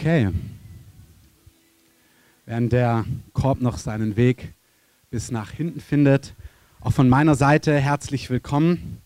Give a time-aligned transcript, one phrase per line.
[0.00, 0.30] Okay.
[2.46, 3.04] Während der
[3.34, 4.54] Korb noch seinen Weg
[5.10, 6.34] bis nach hinten findet,
[6.80, 9.02] auch von meiner Seite herzlich willkommen.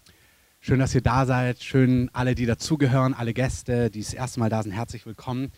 [0.60, 1.64] Schön, dass ihr da seid.
[1.64, 5.50] Schön, alle, die dazugehören, alle Gäste, die das erste Mal da sind, herzlich willkommen.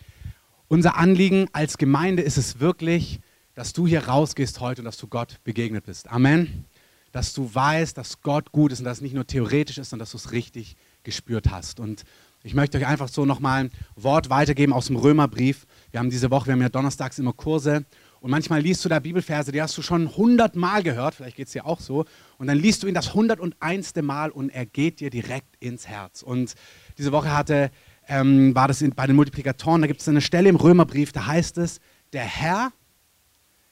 [0.69, 3.19] Unser Anliegen als Gemeinde ist es wirklich,
[3.53, 6.09] dass du hier rausgehst heute und dass du Gott begegnet bist.
[6.09, 6.65] Amen.
[7.11, 10.05] Dass du weißt, dass Gott gut ist und dass es nicht nur theoretisch ist, sondern
[10.05, 11.79] dass du es richtig gespürt hast.
[11.79, 12.05] Und
[12.47, 15.67] ich möchte euch einfach so nochmal ein Wort weitergeben aus dem Römerbrief.
[15.91, 17.85] Wir haben diese Woche, wir haben ja donnerstags immer Kurse
[18.21, 21.53] und manchmal liest du da Bibelverse, die hast du schon hundertmal gehört, vielleicht geht es
[21.53, 22.05] dir auch so,
[22.37, 26.23] und dann liest du ihn das hundertundeinste Mal und er geht dir direkt ins Herz.
[26.23, 26.53] Und
[26.97, 27.69] diese Woche hatte,
[28.07, 31.25] ähm, war das in, bei den Multiplikatoren, da gibt es eine Stelle im Römerbrief, da
[31.25, 31.81] heißt es,
[32.13, 32.71] der Herr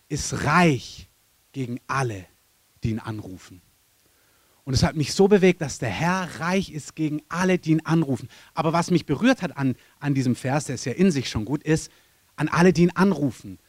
[0.09, 1.09] ist reich
[1.53, 2.26] gegen alle,
[2.84, 3.62] die ihn anrufen.
[4.66, 7.86] Und es hat mich so bewegt, dass der Herr reich ist gegen alle, die ihn
[7.86, 8.28] anrufen.
[8.56, 11.46] Aber was mich berührt hat an, an diesem Vers, der ist ja in sich schon
[11.46, 11.92] gut, ist,
[12.36, 13.59] an alle, die ihn anrufen.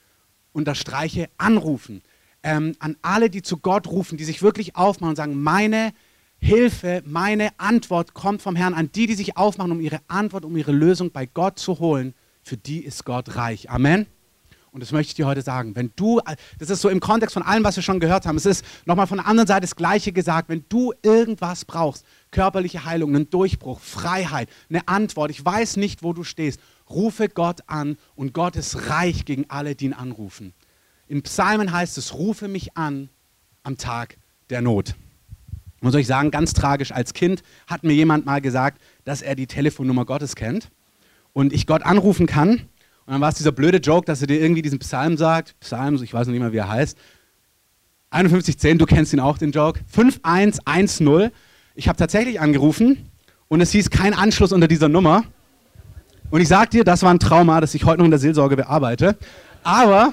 [0.52, 2.02] Unterstreiche, anrufen.
[2.42, 5.92] Ähm, an alle, die zu Gott rufen, die sich wirklich aufmachen und sagen, meine
[6.38, 8.72] Hilfe, meine Antwort kommt vom Herrn.
[8.72, 12.14] An die, die sich aufmachen, um ihre Antwort, um ihre Lösung bei Gott zu holen,
[12.42, 13.68] für die ist Gott reich.
[13.68, 14.06] Amen.
[14.76, 15.74] Und das möchte ich dir heute sagen.
[15.74, 16.20] Wenn du,
[16.58, 19.06] das ist so im Kontext von allem, was wir schon gehört haben, es ist nochmal
[19.06, 20.50] von der anderen Seite das Gleiche gesagt.
[20.50, 26.12] Wenn du irgendwas brauchst, körperliche Heilung, einen Durchbruch, Freiheit, eine Antwort, ich weiß nicht, wo
[26.12, 26.60] du stehst,
[26.90, 30.52] rufe Gott an und Gott ist reich gegen alle, die ihn anrufen.
[31.08, 33.08] In Psalmen heißt es, rufe mich an
[33.62, 34.18] am Tag
[34.50, 34.94] der Not.
[35.80, 39.46] Muss ich sagen, ganz tragisch, als Kind hat mir jemand mal gesagt, dass er die
[39.46, 40.68] Telefonnummer Gottes kennt
[41.32, 42.68] und ich Gott anrufen kann
[43.06, 45.54] und dann war es dieser blöde Joke, dass er dir irgendwie diesen Psalm sagt.
[45.60, 46.98] Psalm, ich weiß noch nicht mal, wie er heißt.
[48.10, 49.80] 5110, du kennst ihn auch, den Joke.
[49.86, 51.30] 5110.
[51.76, 53.10] Ich habe tatsächlich angerufen
[53.46, 55.22] und es hieß kein Anschluss unter dieser Nummer.
[56.30, 58.56] Und ich sage dir, das war ein Trauma, das ich heute noch in der Seelsorge
[58.56, 59.16] bearbeite.
[59.62, 60.12] Aber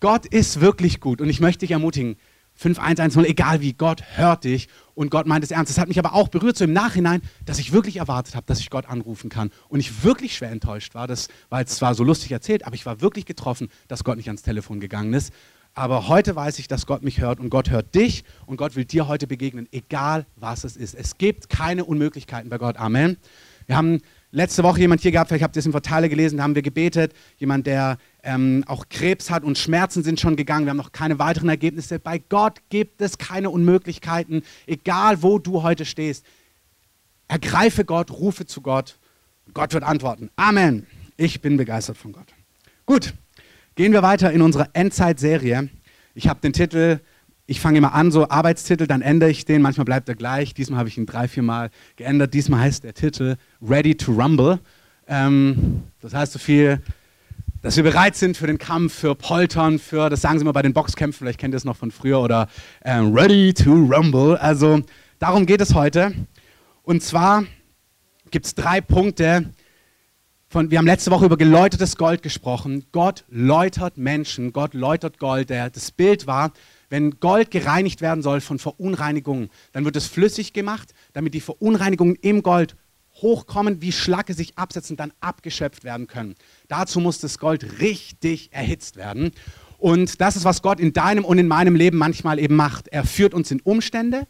[0.00, 2.16] Gott ist wirklich gut und ich möchte dich ermutigen,
[2.58, 5.70] 5110, egal wie, Gott hört dich und Gott meint es ernst.
[5.70, 8.58] Das hat mich aber auch berührt, so im Nachhinein, dass ich wirklich erwartet habe, dass
[8.58, 9.52] ich Gott anrufen kann.
[9.68, 12.84] Und ich wirklich schwer enttäuscht war, das war jetzt zwar so lustig erzählt, aber ich
[12.84, 15.32] war wirklich getroffen, dass Gott nicht ans Telefon gegangen ist.
[15.72, 18.84] Aber heute weiß ich, dass Gott mich hört und Gott hört dich und Gott will
[18.84, 20.96] dir heute begegnen, egal was es ist.
[20.96, 22.76] Es gibt keine Unmöglichkeiten bei Gott.
[22.76, 23.18] Amen.
[23.66, 24.00] Wir haben
[24.30, 26.62] letzte Woche jemand hier gehabt, vielleicht habt ihr es im Verteiler gelesen, da haben wir
[26.62, 30.92] gebetet, jemand, der ähm, auch Krebs hat und Schmerzen sind schon gegangen, wir haben noch
[30.92, 31.98] keine weiteren Ergebnisse.
[31.98, 36.24] Bei Gott gibt es keine Unmöglichkeiten, egal wo du heute stehst.
[37.26, 38.98] Ergreife Gott, rufe zu Gott,
[39.54, 40.30] Gott wird antworten.
[40.36, 40.86] Amen.
[41.16, 42.28] Ich bin begeistert von Gott.
[42.86, 43.14] Gut,
[43.74, 45.68] gehen wir weiter in unserer Endzeitserie.
[46.14, 47.00] Ich habe den Titel
[47.50, 50.52] ich fange immer an, so Arbeitstitel, dann ändere ich den, manchmal bleibt er gleich.
[50.52, 52.34] Diesmal habe ich ihn drei, vier Mal geändert.
[52.34, 53.36] Diesmal heißt der Titel
[53.66, 54.60] Ready to Rumble.
[55.06, 56.82] Ähm, das heißt so viel,
[57.62, 60.60] dass wir bereit sind für den Kampf, für Poltern, für, das sagen sie immer bei
[60.60, 62.48] den Boxkämpfen, vielleicht kennt ihr es noch von früher, oder
[62.84, 64.36] ähm, Ready to Rumble.
[64.36, 64.82] Also
[65.18, 66.12] darum geht es heute.
[66.82, 67.44] Und zwar
[68.30, 69.46] gibt es drei Punkte,
[70.50, 72.84] von, wir haben letzte Woche über geläutertes Gold gesprochen.
[72.92, 75.50] Gott läutert Menschen, Gott läutert Gold.
[75.50, 76.52] Der, das Bild war,
[76.90, 82.16] wenn Gold gereinigt werden soll von Verunreinigungen, dann wird es flüssig gemacht, damit die Verunreinigungen
[82.16, 82.76] im Gold
[83.16, 86.34] hochkommen, wie Schlacke sich absetzen, dann abgeschöpft werden können.
[86.68, 89.32] Dazu muss das Gold richtig erhitzt werden.
[89.76, 92.88] Und das ist, was Gott in deinem und in meinem Leben manchmal eben macht.
[92.88, 94.26] Er führt uns in Umstände,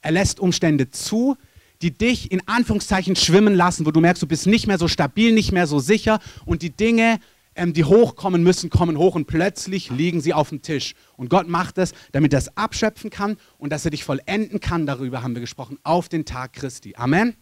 [0.00, 1.36] er lässt Umstände zu,
[1.82, 5.32] die dich in Anführungszeichen schwimmen lassen, wo du merkst, du bist nicht mehr so stabil,
[5.32, 7.18] nicht mehr so sicher und die Dinge
[7.54, 10.94] ähm, die hochkommen müssen, kommen hoch und plötzlich liegen sie auf dem Tisch.
[11.16, 14.86] Und Gott macht das, damit er es abschöpfen kann und dass er dich vollenden kann,
[14.86, 16.94] darüber haben wir gesprochen, auf den Tag Christi.
[16.96, 17.34] Amen.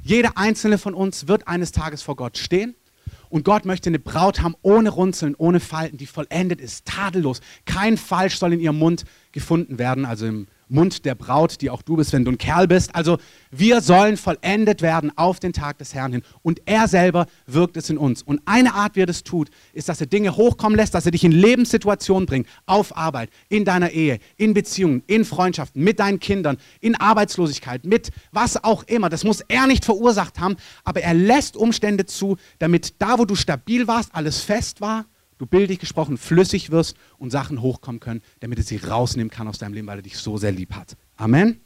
[0.00, 2.74] Jeder einzelne von uns wird eines Tages vor Gott stehen.
[3.30, 7.40] Und Gott möchte eine Braut haben ohne Runzeln, ohne Falten, die vollendet ist, tadellos.
[7.66, 11.82] Kein Falsch soll in ihrem Mund gefunden werden, also im Mund der Braut, die auch
[11.82, 12.94] du bist, wenn du ein Kerl bist.
[12.94, 13.18] Also
[13.50, 16.22] wir sollen vollendet werden auf den Tag des Herrn hin.
[16.42, 18.22] Und er selber wirkt es in uns.
[18.22, 21.12] Und eine Art, wie er das tut, ist, dass er Dinge hochkommen lässt, dass er
[21.12, 26.20] dich in Lebenssituationen bringt, auf Arbeit, in deiner Ehe, in Beziehungen, in Freundschaften, mit deinen
[26.20, 29.08] Kindern, in Arbeitslosigkeit, mit was auch immer.
[29.08, 33.34] Das muss er nicht verursacht haben, aber er lässt Umstände zu, damit da, wo du
[33.34, 35.04] stabil warst, alles fest war
[35.38, 39.58] du bildlich gesprochen flüssig wirst und Sachen hochkommen können, damit er sie rausnehmen kann aus
[39.58, 40.96] deinem Leben, weil er dich so sehr lieb hat.
[41.16, 41.60] Amen.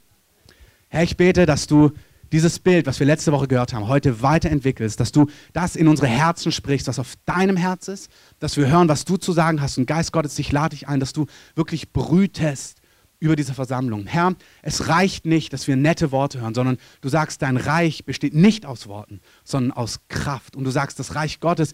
[0.89, 1.91] Herr, ich bete, dass du
[2.31, 6.07] dieses Bild, was wir letzte Woche gehört haben, heute weiterentwickelst, dass du das in unsere
[6.07, 8.09] Herzen sprichst, was auf deinem Herz ist,
[8.39, 10.99] dass wir hören, was du zu sagen hast und Geist Gottes, ich lade dich ein,
[10.99, 12.79] dass du wirklich brütest
[13.23, 14.05] über diese Versammlung.
[14.05, 18.33] Herr, es reicht nicht, dass wir nette Worte hören, sondern du sagst, dein Reich besteht
[18.33, 20.57] nicht aus Worten, sondern aus Kraft.
[20.57, 21.71] Und du sagst, das Reich Gottes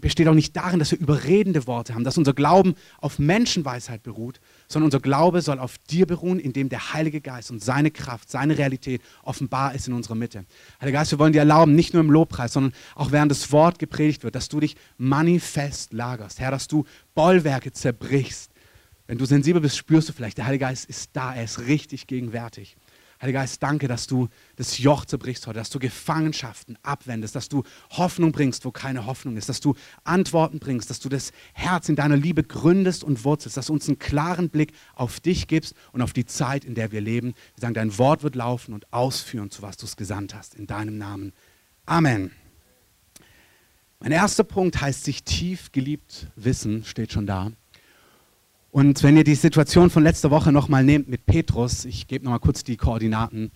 [0.00, 4.40] besteht auch nicht darin, dass wir überredende Worte haben, dass unser Glauben auf Menschenweisheit beruht,
[4.66, 8.58] sondern unser Glaube soll auf dir beruhen, indem der Heilige Geist und seine Kraft, seine
[8.58, 10.46] Realität offenbar ist in unserer Mitte.
[10.80, 13.78] Heiliger Geist, wir wollen dir erlauben, nicht nur im Lobpreis, sondern auch während das Wort
[13.78, 16.40] gepredigt wird, dass du dich manifest lagerst.
[16.40, 18.50] Herr, dass du Bollwerke zerbrichst,
[19.08, 22.06] wenn du sensibel bist, spürst du vielleicht, der Heilige Geist ist da, er ist richtig
[22.06, 22.76] gegenwärtig.
[23.20, 27.64] Heiliger Geist, danke, dass du das Joch zerbrichst heute, dass du Gefangenschaften abwendest, dass du
[27.90, 29.74] Hoffnung bringst, wo keine Hoffnung ist, dass du
[30.04, 33.88] Antworten bringst, dass du das Herz in deiner Liebe gründest und wurzelst, dass du uns
[33.88, 37.34] einen klaren Blick auf dich gibst und auf die Zeit, in der wir leben.
[37.56, 40.54] Wir sagen, dein Wort wird laufen und ausführen, zu was du es gesandt hast.
[40.54, 41.32] In deinem Namen.
[41.86, 42.30] Amen.
[43.98, 47.50] Mein erster Punkt heißt sich tief geliebt wissen, steht schon da.
[48.70, 52.40] Und wenn ihr die Situation von letzter Woche nochmal nehmt mit Petrus, ich gebe nochmal
[52.40, 53.50] kurz die Koordinaten.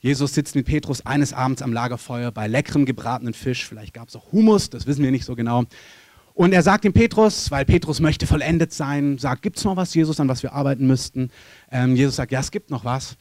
[0.00, 4.16] Jesus sitzt mit Petrus eines Abends am Lagerfeuer bei leckerem gebratenen Fisch, vielleicht gab es
[4.16, 5.64] auch Humus, das wissen wir nicht so genau.
[6.34, 9.94] Und er sagt dem Petrus, weil Petrus möchte vollendet sein, sagt, gibt es noch was,
[9.94, 11.30] Jesus, an was wir arbeiten müssten?
[11.70, 13.16] Ähm, Jesus sagt, ja, es gibt noch was.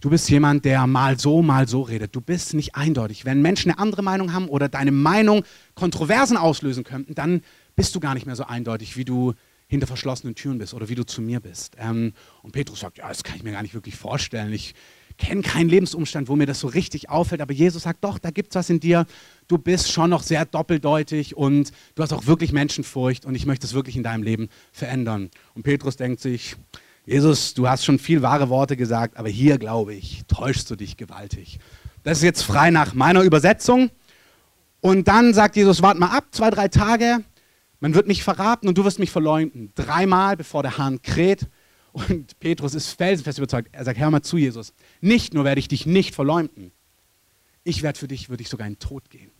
[0.00, 2.14] Du bist jemand, der mal so, mal so redet.
[2.16, 3.24] Du bist nicht eindeutig.
[3.24, 5.44] Wenn Menschen eine andere Meinung haben oder deine Meinung
[5.74, 7.42] Kontroversen auslösen könnten, dann
[7.76, 9.34] bist du gar nicht mehr so eindeutig, wie du
[9.66, 11.76] hinter verschlossenen Türen bist oder wie du zu mir bist.
[11.78, 12.12] Ähm,
[12.42, 14.52] und Petrus sagt, ja, das kann ich mir gar nicht wirklich vorstellen.
[14.52, 14.74] Ich
[15.16, 17.40] kenne keinen Lebensumstand, wo mir das so richtig auffällt.
[17.40, 19.06] Aber Jesus sagt, doch, da gibt es was in dir.
[19.48, 23.66] Du bist schon noch sehr doppeldeutig und du hast auch wirklich Menschenfurcht und ich möchte
[23.66, 25.30] es wirklich in deinem Leben verändern.
[25.54, 26.56] Und Petrus denkt sich,
[27.06, 30.96] Jesus, du hast schon viel wahre Worte gesagt, aber hier, glaube ich, täuschst du dich
[30.96, 31.58] gewaltig.
[32.02, 33.90] Das ist jetzt frei nach meiner Übersetzung.
[34.80, 37.22] Und dann sagt Jesus, warte mal ab, zwei, drei Tage,
[37.84, 39.70] man wird mich verraten und du wirst mich verleumden.
[39.74, 41.48] Dreimal, bevor der Hahn kräht.
[41.92, 43.68] Und Petrus ist felsenfest überzeugt.
[43.72, 44.72] Er sagt, hör mal zu, Jesus.
[45.02, 46.72] Nicht nur werde ich dich nicht verleumden,
[47.62, 49.30] ich werde für dich, würde ich sogar in den Tod gehen.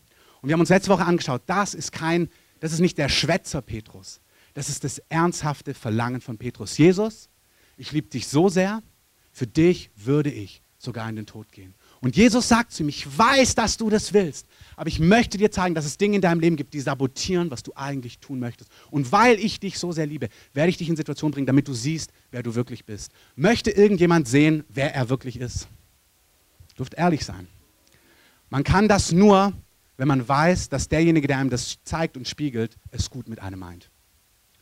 [0.43, 2.29] Und wir haben uns letzte Woche angeschaut, das ist kein,
[2.61, 4.21] das ist nicht der Schwätzer Petrus.
[4.53, 6.77] Das ist das ernsthafte Verlangen von Petrus.
[6.77, 7.31] Jesus,
[7.79, 8.83] ich liebe dich so sehr,
[9.33, 11.75] für dich würde ich sogar in den Tod gehen.
[12.05, 14.47] Und Jesus sagt zu ihm, ich weiß, dass du das willst,
[14.77, 17.63] aber ich möchte dir zeigen, dass es Dinge in deinem Leben gibt, die sabotieren, was
[17.63, 18.71] du eigentlich tun möchtest.
[18.91, 21.73] Und weil ich dich so sehr liebe, werde ich dich in Situationen bringen, damit du
[21.73, 23.11] siehst, wer du wirklich bist.
[23.37, 25.67] Möchte irgendjemand sehen, wer er wirklich ist?
[26.77, 27.49] Dürft ehrlich sein.
[28.51, 29.55] Man kann das nur,
[29.97, 33.61] wenn man weiß, dass derjenige, der einem das zeigt und spiegelt, es gut mit einem
[33.61, 33.89] meint.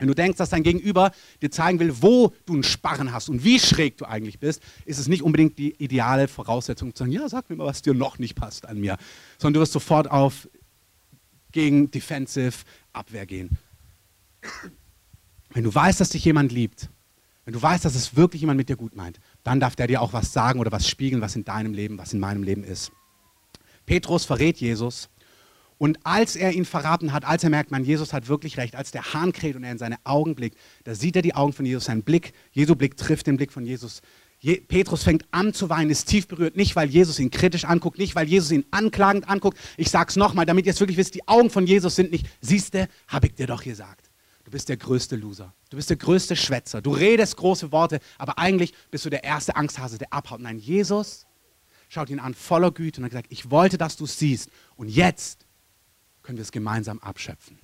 [0.03, 1.13] Wenn du denkst, dass dein Gegenüber
[1.43, 4.99] dir zeigen will, wo du einen Sparren hast und wie schräg du eigentlich bist, ist
[4.99, 8.19] es nicht unbedingt die ideale Voraussetzung zu sagen, ja, sag mir mal, was dir noch
[8.19, 8.97] nicht passt an mir,
[9.39, 10.49] sondern du wirst sofort auf
[11.53, 13.57] gegen Defensive Abwehr gehen.
[15.51, 16.91] Wenn du weißt, dass dich jemand liebt,
[17.45, 20.03] wenn du weißt, dass es wirklich jemand mit dir gut meint, dann darf der dir
[20.03, 22.91] auch was sagen oder was spiegeln, was in deinem Leben, was in meinem Leben ist.
[23.87, 25.09] Petrus verrät Jesus
[25.83, 28.93] und als er ihn verraten hat, als er merkt, man, Jesus hat wirklich recht, als
[28.93, 31.67] der Hahn kräht und er in seine Augen blickt, da sieht er die Augen von
[31.67, 34.01] Jesus, sein Blick, Jesu Blick trifft den Blick von Jesus.
[34.39, 37.99] Je, Petrus fängt an zu weinen, ist tief berührt, nicht weil Jesus ihn kritisch anguckt,
[37.99, 39.59] nicht weil Jesus ihn anklagend anguckt.
[39.77, 42.87] Ich sag's nochmal, damit ihr es wirklich wisst, die Augen von Jesus sind nicht, siehste,
[43.09, 44.09] habe ich dir doch gesagt.
[44.45, 45.53] Du bist der größte Loser.
[45.69, 46.81] Du bist der größte Schwätzer.
[46.81, 50.39] Du redest große Worte, aber eigentlich bist du der erste Angsthase, der abhaut.
[50.39, 51.27] Nein, Jesus
[51.89, 54.49] schaut ihn an voller Güte und hat gesagt, ich wollte, dass du es siehst.
[54.77, 55.45] Und jetzt
[56.23, 57.59] können wir es gemeinsam abschöpfen.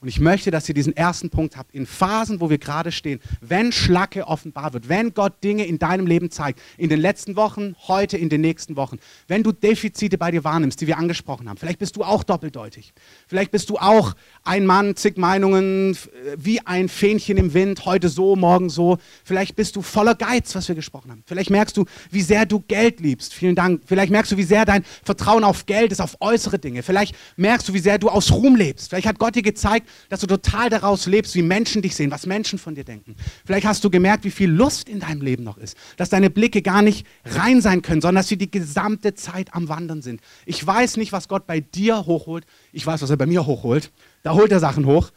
[0.00, 3.20] Und ich möchte, dass ihr diesen ersten Punkt habt, in Phasen, wo wir gerade stehen,
[3.42, 7.76] wenn Schlacke offenbar wird, wenn Gott Dinge in deinem Leben zeigt, in den letzten Wochen,
[7.86, 8.96] heute, in den nächsten Wochen,
[9.28, 12.94] wenn du Defizite bei dir wahrnimmst, die wir angesprochen haben, vielleicht bist du auch doppeldeutig,
[13.28, 15.98] vielleicht bist du auch ein Mann, zig Meinungen,
[16.34, 20.66] wie ein Fähnchen im Wind, heute so, morgen so, vielleicht bist du voller Geiz, was
[20.66, 24.32] wir gesprochen haben, vielleicht merkst du, wie sehr du Geld liebst, vielen Dank, vielleicht merkst
[24.32, 27.80] du, wie sehr dein Vertrauen auf Geld ist, auf äußere Dinge, vielleicht merkst du, wie
[27.80, 31.34] sehr du aus Ruhm lebst, vielleicht hat Gott dir gezeigt, dass du total daraus lebst,
[31.34, 33.16] wie Menschen dich sehen, was Menschen von dir denken.
[33.44, 36.62] Vielleicht hast du gemerkt, wie viel Lust in deinem Leben noch ist, dass deine Blicke
[36.62, 40.20] gar nicht rein sein können, sondern dass sie die gesamte Zeit am Wandern sind.
[40.46, 42.44] Ich weiß nicht, was Gott bei dir hochholt.
[42.72, 43.90] Ich weiß, was er bei mir hochholt.
[44.22, 45.10] Da holt er Sachen hoch.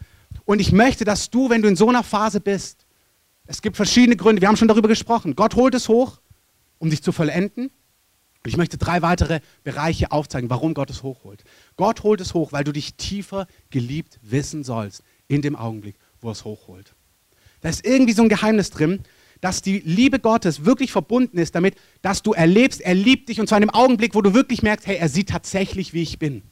[0.45, 2.85] Und ich möchte, dass du, wenn du in so einer Phase bist,
[3.45, 5.35] es gibt verschiedene Gründe, wir haben schon darüber gesprochen.
[5.35, 6.19] Gott holt es hoch,
[6.79, 7.71] um dich zu vollenden.
[8.45, 11.43] Ich möchte drei weitere Bereiche aufzeigen, warum Gott es hochholt.
[11.77, 16.29] Gott holt es hoch, weil du dich tiefer geliebt wissen sollst in dem Augenblick, wo
[16.29, 16.93] er es hochholt.
[17.61, 18.99] Da ist irgendwie so ein Geheimnis drin,
[19.39, 23.47] dass die Liebe Gottes wirklich verbunden ist damit, dass du erlebst, er liebt dich und
[23.47, 26.43] zwar in dem Augenblick, wo du wirklich merkst, hey, er sieht tatsächlich, wie ich bin.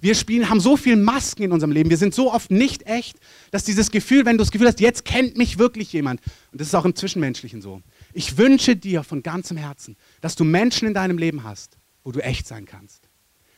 [0.00, 1.90] Wir spielen, haben so viele Masken in unserem Leben.
[1.90, 3.18] Wir sind so oft nicht echt,
[3.50, 6.20] dass dieses Gefühl, wenn du das Gefühl hast, jetzt kennt mich wirklich jemand,
[6.52, 10.44] und das ist auch im Zwischenmenschlichen so, Ich wünsche dir von ganzem Herzen, dass du
[10.44, 13.08] Menschen in deinem Leben hast, wo du echt sein kannst.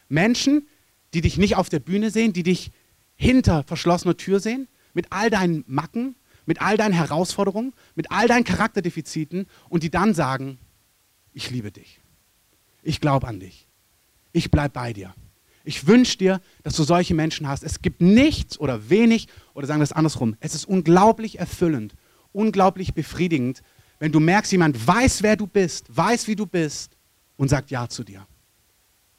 [0.08, 0.68] Menschen,
[1.14, 2.70] die dich nicht auf der Bühne sehen, die dich
[3.14, 8.44] hinter verschlossener Tür sehen, mit all deinen Macken, mit all deinen Herausforderungen, mit all deinen
[8.44, 10.58] Charakterdefiziten und die dann sagen,
[11.32, 12.00] ich liebe dich.
[12.82, 13.66] Ich glaube an dich.
[14.32, 15.14] Ich bleibe bei dir.
[15.64, 17.62] Ich wünsche dir, dass du solche Menschen hast.
[17.62, 21.94] Es gibt nichts oder wenig, oder sagen wir es andersrum, es ist unglaublich erfüllend,
[22.32, 23.62] unglaublich befriedigend,
[24.02, 26.96] wenn du merkst, jemand weiß, wer du bist, weiß, wie du bist
[27.36, 28.26] und sagt Ja zu dir.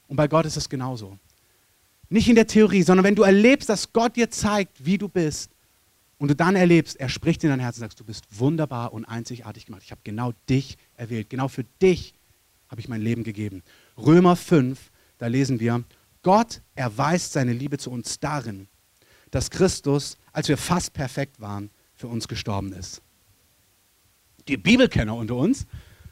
[0.09, 1.17] Und bei Gott ist es genauso.
[2.09, 5.51] Nicht in der Theorie, sondern wenn du erlebst, dass Gott dir zeigt, wie du bist
[6.17, 9.05] und du dann erlebst, er spricht in dein Herz und sagst, du bist wunderbar und
[9.05, 9.83] einzigartig gemacht.
[9.85, 11.29] Ich habe genau dich erwählt.
[11.29, 12.13] Genau für dich
[12.67, 13.63] habe ich mein Leben gegeben.
[13.97, 15.81] Römer 5, da lesen wir,
[16.23, 18.67] Gott erweist seine Liebe zu uns darin,
[19.31, 23.01] dass Christus, als wir fast perfekt waren, für uns gestorben ist
[24.47, 25.65] die Bibelkenner unter uns,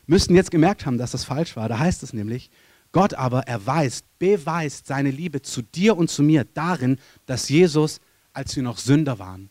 [0.08, 1.70] müssten jetzt gemerkt haben, dass das falsch war.
[1.70, 2.50] Da heißt es nämlich,
[2.92, 8.02] Gott aber erweist, beweist seine Liebe zu dir und zu mir darin, dass Jesus,
[8.34, 9.50] als wir noch Sünder waren,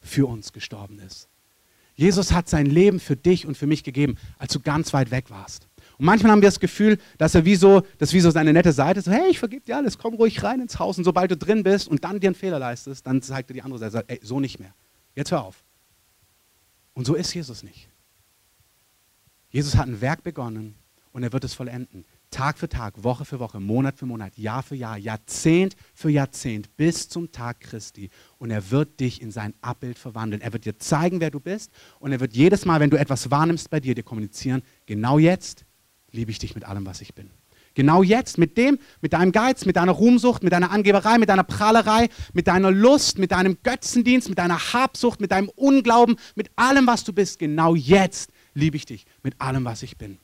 [0.00, 1.28] für uns gestorben ist.
[1.94, 5.30] Jesus hat sein Leben für dich und für mich gegeben, als du ganz weit weg
[5.30, 5.68] warst.
[5.98, 8.72] Und manchmal haben wir das Gefühl, dass er wie so, das wie so seine nette
[8.72, 10.98] Seite ist, hey, ich vergebe dir alles, komm ruhig rein ins Haus.
[10.98, 13.62] Und sobald du drin bist und dann dir einen Fehler leistest, dann zeigt er die
[13.62, 14.74] andere Seite, sagt, ey, so nicht mehr.
[15.14, 15.62] Jetzt hör auf.
[16.94, 17.88] Und so ist Jesus nicht.
[19.52, 20.74] Jesus hat ein Werk begonnen
[21.12, 22.06] und er wird es vollenden.
[22.30, 26.74] Tag für Tag, Woche für Woche, Monat für Monat, Jahr für Jahr, Jahrzehnt für Jahrzehnt
[26.78, 28.08] bis zum Tag Christi.
[28.38, 30.40] Und er wird dich in sein Abbild verwandeln.
[30.40, 31.70] Er wird dir zeigen, wer du bist.
[31.98, 35.66] Und er wird jedes Mal, wenn du etwas wahrnimmst bei dir, dir kommunizieren, genau jetzt
[36.10, 37.30] liebe ich dich mit allem, was ich bin.
[37.74, 41.44] Genau jetzt, mit dem, mit deinem Geiz, mit deiner Ruhmsucht, mit deiner Angeberei, mit deiner
[41.44, 46.86] Prahlerei, mit deiner Lust, mit deinem Götzendienst, mit deiner Habsucht, mit deinem Unglauben, mit allem,
[46.86, 50.18] was du bist, genau jetzt liebe ich dich mit allem, was ich bin.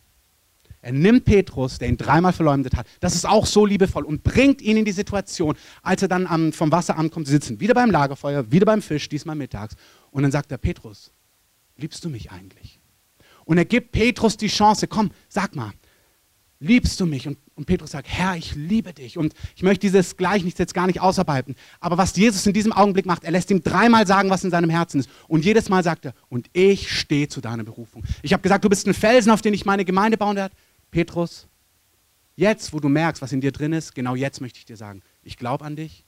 [0.80, 4.62] Er nimmt Petrus, der ihn dreimal verleumdet hat, das ist auch so liebevoll, und bringt
[4.62, 7.90] ihn in die Situation, als er dann am, vom Wasser ankommt, sie sitzen wieder beim
[7.90, 9.74] Lagerfeuer, wieder beim Fisch, diesmal mittags.
[10.12, 11.10] Und dann sagt er, Petrus,
[11.76, 12.78] liebst du mich eigentlich?
[13.44, 15.72] Und er gibt Petrus die Chance, komm, sag mal,
[16.60, 17.26] liebst du mich?
[17.26, 19.18] Und, und Petrus sagt, Herr, ich liebe dich.
[19.18, 21.54] Und ich möchte dieses Gleichnis jetzt gar nicht ausarbeiten.
[21.80, 24.70] Aber was Jesus in diesem Augenblick macht, er lässt ihm dreimal sagen, was in seinem
[24.70, 25.10] Herzen ist.
[25.28, 28.04] Und jedes Mal sagt er, und ich stehe zu deiner Berufung.
[28.22, 30.54] Ich habe gesagt, du bist ein Felsen, auf den ich meine Gemeinde bauen werde.
[30.90, 31.46] Petrus,
[32.36, 35.02] jetzt, wo du merkst, was in dir drin ist, genau jetzt möchte ich dir sagen,
[35.22, 36.04] ich glaube an dich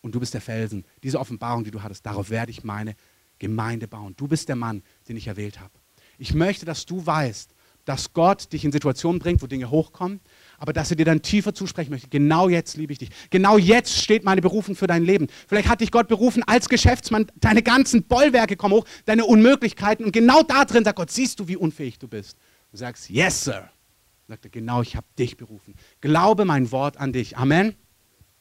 [0.00, 0.84] und du bist der Felsen.
[1.02, 2.94] Diese Offenbarung, die du hattest, darauf werde ich meine
[3.38, 4.14] Gemeinde bauen.
[4.16, 5.72] Du bist der Mann, den ich erwählt habe.
[6.18, 7.54] Ich möchte, dass du weißt,
[7.88, 10.20] dass Gott dich in Situationen bringt, wo Dinge hochkommen,
[10.58, 12.08] aber dass er dir dann tiefer zusprechen möchte.
[12.08, 13.08] Genau jetzt liebe ich dich.
[13.30, 15.28] Genau jetzt steht meine Berufung für dein Leben.
[15.46, 17.32] Vielleicht hat dich Gott berufen als Geschäftsmann.
[17.36, 20.04] Deine ganzen Bollwerke kommen hoch, deine Unmöglichkeiten.
[20.04, 22.36] Und genau da drin sagt Gott, siehst du, wie unfähig du bist.
[22.70, 23.70] Du sagst, yes, Sir.
[24.28, 25.74] Sagt er, genau, ich habe dich berufen.
[26.02, 27.38] Glaube mein Wort an dich.
[27.38, 27.74] Amen.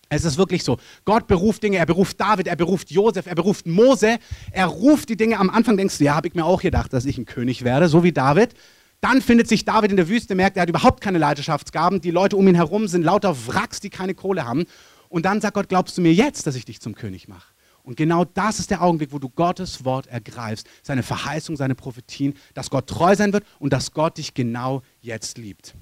[0.10, 0.78] Es ist wirklich so.
[1.06, 4.20] Gott beruft Dinge, er beruft David, er beruft Josef, er beruft Mose.
[4.52, 5.40] Er ruft die Dinge.
[5.40, 7.88] Am Anfang denkst du, ja, habe ich mir auch gedacht, dass ich ein König werde,
[7.88, 8.54] so wie David.
[9.02, 12.02] Dann findet sich David in der Wüste, merkt, er hat überhaupt keine Leidenschaftskaben.
[12.02, 14.66] Die Leute um ihn herum sind lauter Wracks, die keine Kohle haben.
[15.10, 17.54] Und dann sagt Gott, glaubst du mir jetzt, dass ich dich zum König mache?
[17.84, 22.34] Und genau das ist der Augenblick, wo du Gottes Wort ergreifst, seine Verheißung, seine Prophetien,
[22.54, 25.74] dass Gott treu sein wird und dass Gott dich genau jetzt liebt.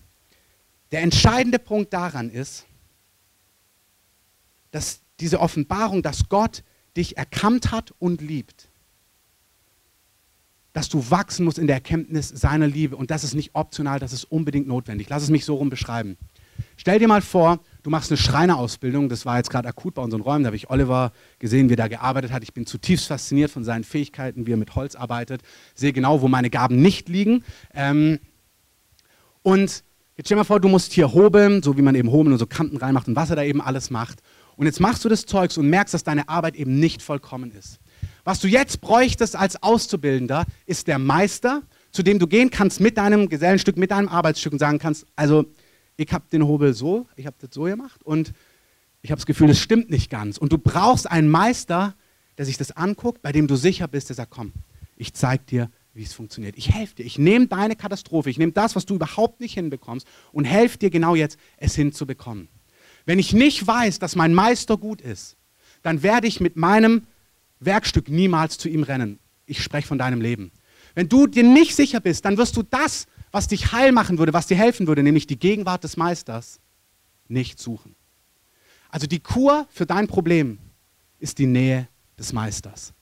[0.92, 2.68] Der entscheidende Punkt daran ist,
[4.70, 6.64] dass diese Offenbarung, dass Gott
[6.96, 8.70] dich erkannt hat und liebt,
[10.76, 12.98] dass du wachsen musst in der Erkenntnis seiner Liebe.
[12.98, 15.08] Und das ist nicht optional, das ist unbedingt notwendig.
[15.08, 16.18] Lass es mich so rum beschreiben.
[16.76, 19.08] Stell dir mal vor, du machst eine Schreinerausbildung.
[19.08, 20.44] Das war jetzt gerade akut bei unseren Räumen.
[20.44, 22.44] Da habe ich Oliver gesehen, wie er da gearbeitet hat.
[22.44, 25.44] Ich bin zutiefst fasziniert von seinen Fähigkeiten, wie er mit Holz arbeitet.
[25.76, 27.46] Sehe genau, wo meine Gaben nicht liegen.
[27.74, 28.20] Ähm
[29.44, 29.82] und
[30.18, 32.40] jetzt stell dir mal vor, du musst hier hobeln, so wie man eben hobeln und
[32.40, 34.20] so Kanten reinmacht und was er da eben alles macht.
[34.58, 37.80] Und jetzt machst du das Zeugs und merkst, dass deine Arbeit eben nicht vollkommen ist.
[38.26, 42.98] Was du jetzt bräuchtest als Auszubildender, ist der Meister, zu dem du gehen kannst mit
[42.98, 45.46] deinem Gesellenstück, mit deinem Arbeitsstück und sagen kannst, also
[45.96, 48.34] ich habe den Hobel so, ich habe das so gemacht und
[49.04, 50.40] ich habe das Gefühl, das stimmt nicht ganz.
[50.40, 51.94] Und du brauchst einen Meister,
[52.40, 54.54] der sich das anguckt, bei dem du sicher bist, der sagt, komm,
[54.98, 56.58] ich zeige dir, wie es funktioniert.
[56.58, 57.06] Ich helfe dir.
[57.06, 60.90] Ich nehme deine Katastrophe, ich nehme das, was du überhaupt nicht hinbekommst und helfe dir
[60.90, 62.48] genau jetzt, es hinzubekommen.
[63.06, 65.38] Wenn ich nicht weiß, dass mein Meister gut ist,
[65.84, 67.04] dann werde ich mit meinem
[67.66, 69.20] Werkstück niemals zu ihm rennen.
[69.46, 70.52] Ich spreche von deinem Leben.
[70.94, 74.34] Wenn du dir nicht sicher bist, dann wirst du das, was dich heil machen würde,
[74.34, 76.60] was dir helfen würde, nämlich die Gegenwart des Meisters,
[77.28, 77.96] nicht suchen.
[78.90, 80.60] Also die Kur für dein Problem
[81.20, 82.94] ist die Nähe des Meisters.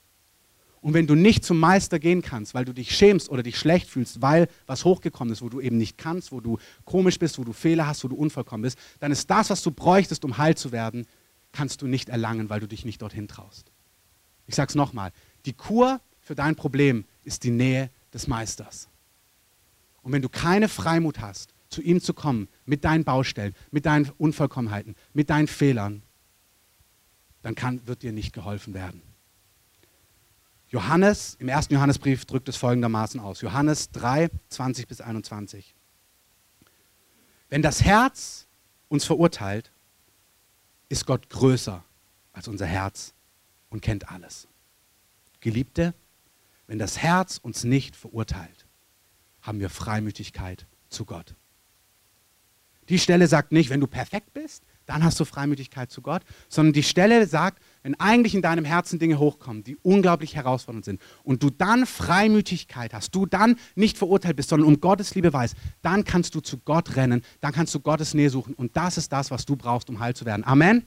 [0.80, 3.88] Und wenn du nicht zum Meister gehen kannst, weil du dich schämst oder dich schlecht
[3.88, 7.44] fühlst, weil was hochgekommen ist, wo du eben nicht kannst, wo du komisch bist, wo
[7.44, 10.56] du Fehler hast, wo du unvollkommen bist, dann ist das, was du bräuchtest, um heil
[10.56, 11.06] zu werden,
[11.52, 13.70] kannst du nicht erlangen, weil du dich nicht dorthin traust.
[14.46, 15.12] Ich sage es nochmal,
[15.46, 18.88] die Kur für dein Problem ist die Nähe des Meisters.
[20.02, 24.10] Und wenn du keine Freimut hast, zu ihm zu kommen, mit deinen Baustellen, mit deinen
[24.18, 26.02] Unvollkommenheiten, mit deinen Fehlern,
[27.42, 29.02] dann kann, wird dir nicht geholfen werden.
[30.68, 33.40] Johannes, im ersten Johannesbrief drückt es folgendermaßen aus.
[33.40, 35.74] Johannes 3, 20 bis 21.
[37.48, 38.46] Wenn das Herz
[38.88, 39.70] uns verurteilt,
[40.88, 41.84] ist Gott größer
[42.32, 43.13] als unser Herz
[43.74, 44.46] und kennt alles.
[45.40, 45.94] Geliebte,
[46.68, 48.66] wenn das Herz uns nicht verurteilt,
[49.42, 51.34] haben wir Freimütigkeit zu Gott.
[52.88, 56.72] Die Stelle sagt nicht, wenn du perfekt bist, dann hast du Freimütigkeit zu Gott, sondern
[56.72, 61.42] die Stelle sagt, wenn eigentlich in deinem Herzen Dinge hochkommen, die unglaublich herausfordernd sind und
[61.42, 66.04] du dann Freimütigkeit hast, du dann nicht verurteilt bist, sondern um Gottes Liebe weißt, dann
[66.04, 69.32] kannst du zu Gott rennen, dann kannst du Gottes Nähe suchen und das ist das,
[69.32, 70.44] was du brauchst, um heil zu werden.
[70.44, 70.86] Amen.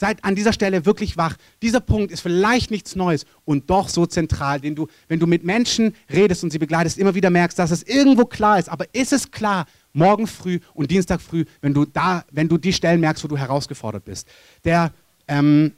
[0.00, 1.36] Seid an dieser Stelle wirklich wach.
[1.60, 5.44] Dieser Punkt ist vielleicht nichts Neues und doch so zentral, den du, wenn du mit
[5.44, 8.70] Menschen redest und sie begleitest, immer wieder merkst, dass es irgendwo klar ist.
[8.70, 12.72] Aber ist es klar, morgen früh und Dienstag früh, wenn du da, wenn du die
[12.72, 14.26] Stellen merkst, wo du herausgefordert bist.
[14.64, 14.90] Der,
[15.28, 15.74] ähm,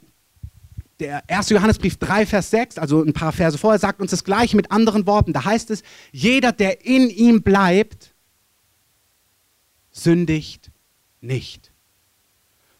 [1.01, 1.49] der 1.
[1.49, 5.05] Johannesbrief 3, Vers 6, also ein paar Verse vorher, sagt uns das gleiche mit anderen
[5.05, 5.33] Worten.
[5.33, 8.15] Da heißt es, jeder, der in ihm bleibt,
[9.91, 10.71] sündigt
[11.19, 11.72] nicht.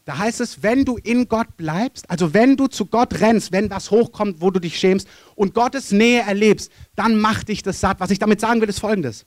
[0.04, 3.70] Da heißt es, wenn du in Gott bleibst, also wenn du zu Gott rennst, wenn
[3.70, 8.00] das hochkommt, wo du dich schämst und Gottes Nähe erlebst, dann macht dich das satt.
[8.00, 9.24] Was ich damit sagen will, ist folgendes.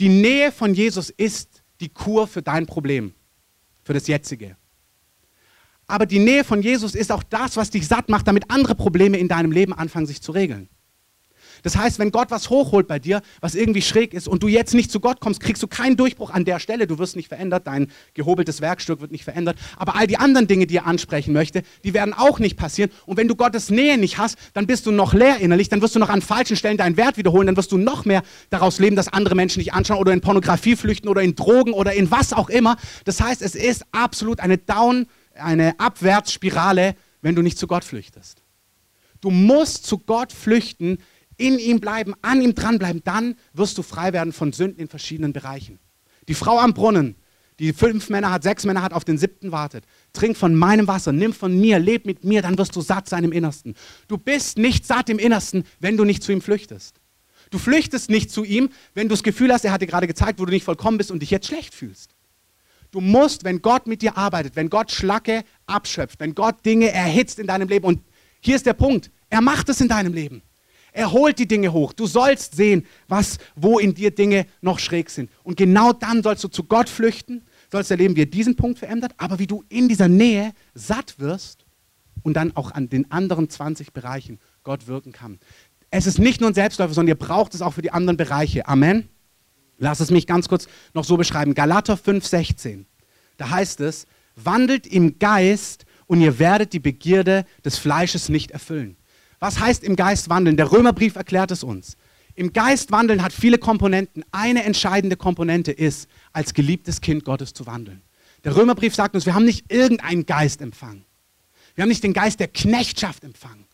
[0.00, 3.14] Die Nähe von Jesus ist die Kur für dein Problem,
[3.82, 4.56] für das jetzige.
[5.86, 9.18] Aber die Nähe von Jesus ist auch das, was dich satt macht, damit andere Probleme
[9.18, 10.68] in deinem Leben anfangen sich zu regeln.
[11.62, 14.74] Das heißt, wenn Gott was hochholt bei dir, was irgendwie schräg ist und du jetzt
[14.74, 16.86] nicht zu Gott kommst, kriegst du keinen Durchbruch an der Stelle.
[16.86, 19.56] Du wirst nicht verändert, dein gehobeltes Werkstück wird nicht verändert.
[19.76, 22.90] Aber all die anderen Dinge, die er ansprechen möchte, die werden auch nicht passieren.
[23.06, 25.94] Und wenn du Gottes Nähe nicht hast, dann bist du noch leer innerlich, dann wirst
[25.94, 28.96] du noch an falschen Stellen deinen Wert wiederholen, dann wirst du noch mehr daraus leben,
[28.96, 32.32] dass andere Menschen dich anschauen oder in Pornografie flüchten oder in Drogen oder in was
[32.32, 32.76] auch immer.
[33.04, 38.42] Das heißt, es ist absolut eine Down, eine Abwärtsspirale, wenn du nicht zu Gott flüchtest.
[39.20, 40.98] Du musst zu Gott flüchten,
[41.38, 45.32] in ihm bleiben, an ihm dranbleiben, dann wirst du frei werden von Sünden in verschiedenen
[45.32, 45.78] Bereichen.
[46.28, 47.16] Die Frau am Brunnen,
[47.58, 49.84] die fünf Männer hat, sechs Männer hat, auf den siebten wartet.
[50.12, 53.24] Trink von meinem Wasser, nimm von mir, leb mit mir, dann wirst du satt sein
[53.24, 53.74] im Innersten.
[54.06, 57.00] Du bist nicht satt im Innersten, wenn du nicht zu ihm flüchtest.
[57.50, 60.38] Du flüchtest nicht zu ihm, wenn du das Gefühl hast, er hat dir gerade gezeigt,
[60.38, 62.14] wo du nicht vollkommen bist und dich jetzt schlecht fühlst.
[62.90, 67.38] Du musst, wenn Gott mit dir arbeitet, wenn Gott Schlacke abschöpft, wenn Gott Dinge erhitzt
[67.38, 68.00] in deinem Leben, und
[68.40, 70.42] hier ist der Punkt, er macht es in deinem Leben.
[70.98, 71.92] Er holt die Dinge hoch.
[71.92, 75.30] Du sollst sehen, was, wo in dir Dinge noch schräg sind.
[75.44, 79.12] Und genau dann sollst du zu Gott flüchten, sollst erleben, wie er diesen Punkt verändert,
[79.16, 81.66] aber wie du in dieser Nähe satt wirst
[82.24, 85.38] und dann auch an den anderen 20 Bereichen Gott wirken kann.
[85.92, 88.66] Es ist nicht nur ein Selbstläufer, sondern ihr braucht es auch für die anderen Bereiche.
[88.66, 89.08] Amen.
[89.78, 91.54] Lass es mich ganz kurz noch so beschreiben.
[91.54, 92.86] Galater 5,16.
[93.36, 98.96] Da heißt es, wandelt im Geist und ihr werdet die Begierde des Fleisches nicht erfüllen.
[99.38, 100.56] Was heißt im Geist wandeln?
[100.56, 101.96] Der Römerbrief erklärt es uns.
[102.34, 104.24] Im Geist wandeln hat viele Komponenten.
[104.30, 108.02] Eine entscheidende Komponente ist, als geliebtes Kind Gottes zu wandeln.
[108.44, 111.04] Der Römerbrief sagt uns, wir haben nicht irgendeinen Geist empfangen.
[111.74, 113.66] Wir haben nicht den Geist der Knechtschaft empfangen,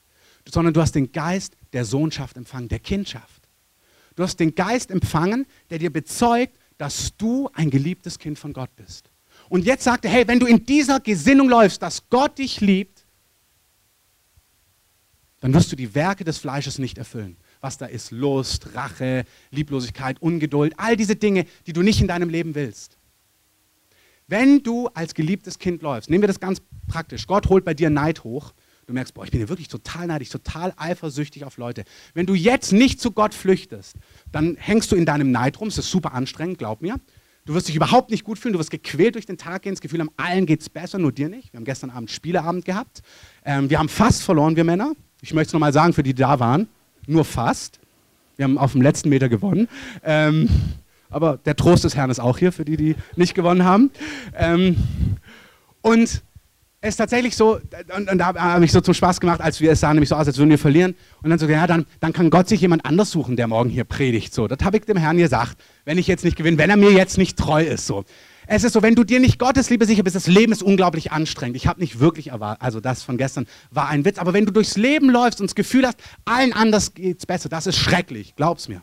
[0.50, 3.42] sondern du hast den Geist der Sohnschaft empfangen, der Kindschaft.
[4.16, 8.74] Du hast den Geist empfangen, der dir bezeugt, dass du ein geliebtes Kind von Gott
[8.76, 9.10] bist.
[9.48, 12.93] Und jetzt sagt er, hey, wenn du in dieser Gesinnung läufst, dass Gott dich liebt,
[15.44, 17.36] dann wirst du die Werke des Fleisches nicht erfüllen.
[17.60, 22.30] Was da ist, Lust, Rache, Lieblosigkeit, Ungeduld, all diese Dinge, die du nicht in deinem
[22.30, 22.96] Leben willst.
[24.26, 27.90] Wenn du als geliebtes Kind läufst, nehmen wir das ganz praktisch, Gott holt bei dir
[27.90, 28.54] Neid hoch,
[28.86, 31.84] du merkst, boah, ich bin ja wirklich total neidisch, total eifersüchtig auf Leute.
[32.14, 33.96] Wenn du jetzt nicht zu Gott flüchtest,
[34.32, 36.98] dann hängst du in deinem Neid rum, das ist super anstrengend, glaub mir.
[37.44, 39.82] Du wirst dich überhaupt nicht gut fühlen, du wirst gequält durch den Tag gehen, das
[39.82, 41.52] Gefühl haben, allen geht es besser, nur dir nicht.
[41.52, 43.02] Wir haben gestern Abend Spieleabend gehabt.
[43.44, 44.94] Ähm, wir haben fast verloren, wir Männer.
[45.24, 46.68] Ich möchte es nochmal sagen für die, die da waren.
[47.06, 47.80] Nur fast.
[48.36, 49.68] Wir haben auf dem letzten Meter gewonnen.
[50.04, 50.50] Ähm,
[51.08, 53.90] aber der Trost des Herrn ist auch hier für die, die nicht gewonnen haben.
[54.36, 54.76] Ähm,
[55.80, 56.22] und
[56.82, 57.58] es ist tatsächlich so,
[57.96, 60.14] und, und da habe ich so zum Spaß gemacht, als wir es sahen, nämlich so
[60.14, 60.94] aus, als würden wir verlieren.
[61.22, 63.84] Und dann so, ja, dann, dann kann Gott sich jemand anders suchen, der morgen hier
[63.84, 64.34] predigt.
[64.34, 65.56] So, das habe ich dem Herrn gesagt,
[65.86, 67.86] wenn ich jetzt nicht gewinne, wenn er mir jetzt nicht treu ist.
[67.86, 68.04] So.
[68.46, 71.12] Es ist so, wenn du dir nicht Gottes Liebe sicher bist, das Leben ist unglaublich
[71.12, 71.56] anstrengend.
[71.56, 74.52] Ich habe nicht wirklich erwartet, also das von gestern war ein Witz, aber wenn du
[74.52, 78.36] durchs Leben läufst und das Gefühl hast, allen anders geht es besser, das ist schrecklich,
[78.36, 78.82] glaub's mir.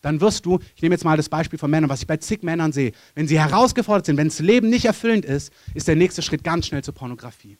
[0.00, 2.42] Dann wirst du, ich nehme jetzt mal das Beispiel von Männern, was ich bei zig
[2.42, 6.22] Männern sehe, wenn sie herausgefordert sind, wenn das Leben nicht erfüllend ist, ist der nächste
[6.22, 7.58] Schritt ganz schnell zur Pornografie.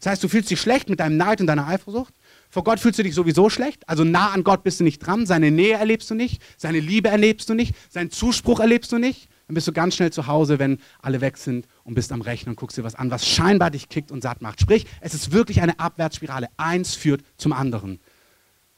[0.00, 2.12] Das heißt, du fühlst dich schlecht mit deinem Neid und deiner Eifersucht.
[2.50, 3.88] Vor Gott fühlst du dich sowieso schlecht.
[3.88, 5.24] Also nah an Gott bist du nicht dran.
[5.24, 6.42] Seine Nähe erlebst du nicht.
[6.56, 7.74] Seine Liebe erlebst du nicht.
[7.90, 9.28] Seinen Zuspruch erlebst du nicht.
[9.54, 12.54] Dann bist du ganz schnell zu Hause, wenn alle weg sind und bist am Rechnen
[12.54, 14.60] und guckst dir was an, was scheinbar dich kickt und satt macht.
[14.60, 16.48] Sprich, es ist wirklich eine Abwärtsspirale.
[16.56, 18.00] Eins führt zum anderen.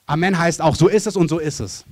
[0.05, 1.87] Amen heißt auch, so ist es und so ist es.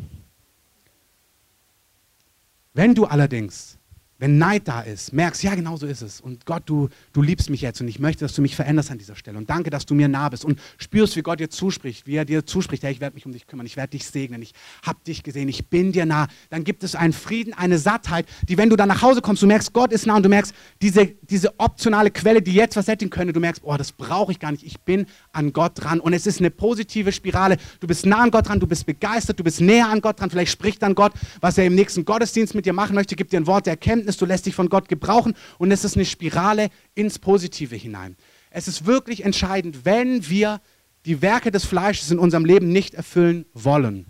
[2.74, 3.78] Wenn du allerdings
[4.18, 6.20] wenn Neid da ist, merkst, ja, genau so ist es.
[6.20, 8.98] Und Gott, du, du liebst mich jetzt und ich möchte, dass du mich veränderst an
[8.98, 9.36] dieser Stelle.
[9.36, 12.24] Und danke, dass du mir nah bist und spürst, wie Gott dir zuspricht, wie er
[12.24, 15.00] dir zuspricht, hey, ich werde mich um dich kümmern, ich werde dich segnen, ich habe
[15.04, 16.28] dich gesehen, ich bin dir nah.
[16.50, 19.46] Dann gibt es einen Frieden, eine Sattheit, die, wenn du dann nach Hause kommst, du
[19.46, 23.10] merkst, Gott ist nah und du merkst, diese, diese optionale Quelle, die jetzt was sättigen
[23.10, 25.98] könnte, du merkst, oh, das brauche ich gar nicht, ich bin an Gott dran.
[25.98, 27.56] Und es ist eine positive Spirale.
[27.80, 30.30] Du bist nah an Gott dran, du bist begeistert, du bist näher an Gott dran.
[30.30, 33.40] Vielleicht spricht dann Gott, was er im nächsten Gottesdienst mit dir machen möchte, gibt dir
[33.40, 36.68] ein Wort der Erkenntnis, du lässt dich von Gott gebrauchen und es ist eine Spirale
[36.94, 38.16] ins Positive hinein.
[38.50, 40.60] Es ist wirklich entscheidend, wenn wir
[41.06, 44.06] die Werke des Fleisches in unserem Leben nicht erfüllen wollen,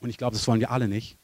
[0.00, 1.16] und ich glaube, das wollen wir alle nicht,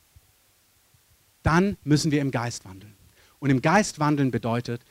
[1.42, 2.94] dann müssen wir im Geist wandeln.
[3.38, 4.82] Und im Geist wandeln bedeutet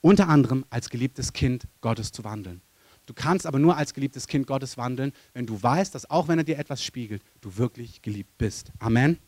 [0.00, 2.62] unter anderem als geliebtes Kind Gottes zu wandeln.
[3.06, 6.38] Du kannst aber nur als geliebtes Kind Gottes wandeln, wenn du weißt, dass auch wenn
[6.38, 8.72] er dir etwas spiegelt, du wirklich geliebt bist.
[8.78, 9.18] Amen.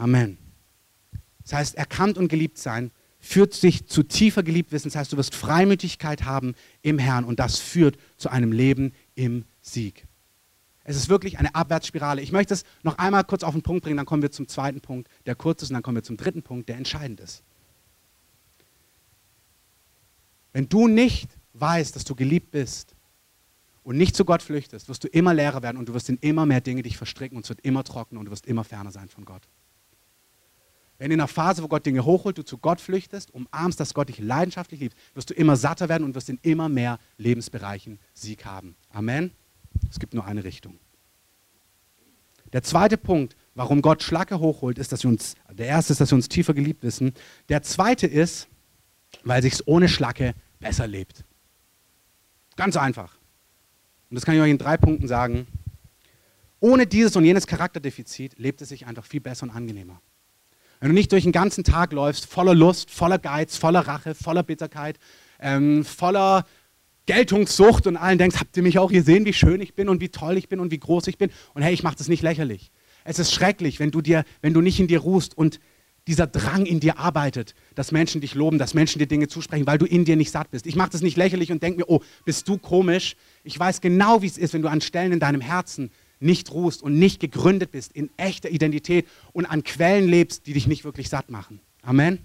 [0.00, 0.38] Amen.
[1.42, 4.88] Das heißt, erkannt und geliebt sein führt sich zu tiefer geliebt wissen.
[4.88, 9.44] Das heißt, du wirst Freimütigkeit haben im Herrn und das führt zu einem Leben im
[9.60, 10.06] Sieg.
[10.84, 12.22] Es ist wirklich eine Abwärtsspirale.
[12.22, 14.80] Ich möchte es noch einmal kurz auf den Punkt bringen, dann kommen wir zum zweiten
[14.80, 17.42] Punkt, der kurz ist, und dann kommen wir zum dritten Punkt, der entscheidend ist.
[20.54, 22.94] Wenn du nicht weißt, dass du geliebt bist
[23.82, 26.46] und nicht zu Gott flüchtest, wirst du immer leerer werden und du wirst in immer
[26.46, 29.10] mehr Dinge dich verstricken und es wird immer trockener und du wirst immer ferner sein
[29.10, 29.42] von Gott.
[31.00, 34.10] Wenn in einer Phase, wo Gott Dinge hochholt, du zu Gott flüchtest, umarmst, dass Gott
[34.10, 38.44] dich leidenschaftlich liebt, wirst du immer satter werden und wirst in immer mehr Lebensbereichen Sieg
[38.44, 38.76] haben.
[38.90, 39.30] Amen.
[39.88, 40.78] Es gibt nur eine Richtung.
[42.52, 46.10] Der zweite Punkt, warum Gott Schlacke hochholt, ist, dass wir uns, der erste ist, dass
[46.10, 47.14] wir uns tiefer geliebt wissen.
[47.48, 48.46] Der zweite ist,
[49.24, 51.24] weil sich ohne Schlacke besser lebt.
[52.56, 53.16] Ganz einfach.
[54.10, 55.46] Und das kann ich euch in drei Punkten sagen.
[56.60, 60.02] Ohne dieses und jenes Charakterdefizit lebt es sich einfach viel besser und angenehmer.
[60.80, 64.42] Wenn du nicht durch den ganzen Tag läufst, voller Lust, voller Geiz, voller Rache, voller
[64.42, 64.98] Bitterkeit,
[65.38, 66.46] ähm, voller
[67.04, 70.08] Geltungssucht und allen denkst, habt ihr mich auch gesehen, wie schön ich bin und wie
[70.08, 71.30] toll ich bin und wie groß ich bin?
[71.52, 72.70] Und hey, ich mache das nicht lächerlich.
[73.04, 75.60] Es ist schrecklich, wenn du, dir, wenn du nicht in dir ruhst und
[76.06, 79.76] dieser Drang in dir arbeitet, dass Menschen dich loben, dass Menschen dir Dinge zusprechen, weil
[79.76, 80.66] du in dir nicht satt bist.
[80.66, 83.16] Ich mache das nicht lächerlich und denke mir, oh, bist du komisch?
[83.44, 86.82] Ich weiß genau, wie es ist, wenn du an Stellen in deinem Herzen nicht ruhst
[86.82, 91.08] und nicht gegründet bist in echter Identität und an Quellen lebst, die dich nicht wirklich
[91.08, 91.60] satt machen.
[91.82, 92.24] Amen.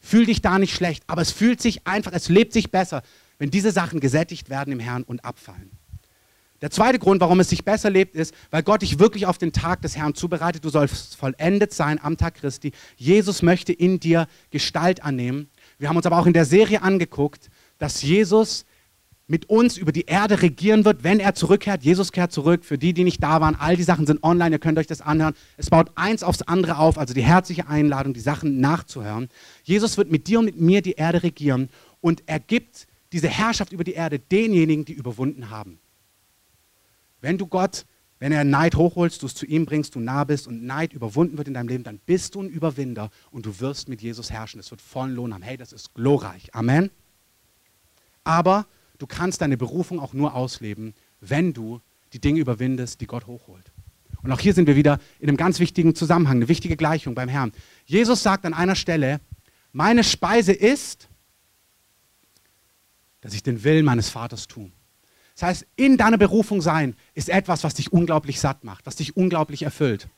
[0.00, 3.02] Fühl dich da nicht schlecht, aber es fühlt sich einfach, es lebt sich besser,
[3.38, 5.70] wenn diese Sachen gesättigt werden im Herrn und abfallen.
[6.60, 9.52] Der zweite Grund, warum es sich besser lebt, ist, weil Gott dich wirklich auf den
[9.52, 10.62] Tag des Herrn zubereitet.
[10.62, 12.72] Du sollst vollendet sein am Tag Christi.
[12.96, 15.48] Jesus möchte in dir Gestalt annehmen.
[15.78, 18.66] Wir haben uns aber auch in der Serie angeguckt, dass Jesus
[19.30, 21.84] mit uns über die Erde regieren wird, wenn er zurückkehrt.
[21.84, 22.64] Jesus kehrt zurück.
[22.64, 25.00] Für die, die nicht da waren, all die Sachen sind online, ihr könnt euch das
[25.00, 25.34] anhören.
[25.56, 29.28] Es baut eins aufs andere auf, also die herzliche Einladung, die Sachen nachzuhören.
[29.62, 31.68] Jesus wird mit dir und mit mir die Erde regieren
[32.00, 35.78] und er gibt diese Herrschaft über die Erde denjenigen, die überwunden haben.
[37.20, 37.86] Wenn du Gott,
[38.18, 41.38] wenn er Neid hochholst, du es zu ihm bringst, du nah bist und Neid überwunden
[41.38, 44.58] wird in deinem Leben, dann bist du ein Überwinder und du wirst mit Jesus herrschen.
[44.58, 45.42] Es wird vollen Lohn haben.
[45.42, 46.52] Hey, das ist glorreich.
[46.52, 46.90] Amen.
[48.24, 48.66] Aber
[49.00, 51.80] du kannst deine Berufung auch nur ausleben, wenn du
[52.12, 53.72] die Dinge überwindest, die Gott hochholt.
[54.22, 57.28] Und auch hier sind wir wieder in einem ganz wichtigen Zusammenhang, eine wichtige Gleichung beim
[57.28, 57.52] Herrn.
[57.86, 59.20] Jesus sagt an einer Stelle,
[59.72, 61.08] meine Speise ist,
[63.22, 64.70] dass ich den Willen meines Vaters tue.
[65.34, 69.16] Das heißt, in deiner Berufung sein ist etwas, was dich unglaublich satt macht, was dich
[69.16, 70.08] unglaublich erfüllt.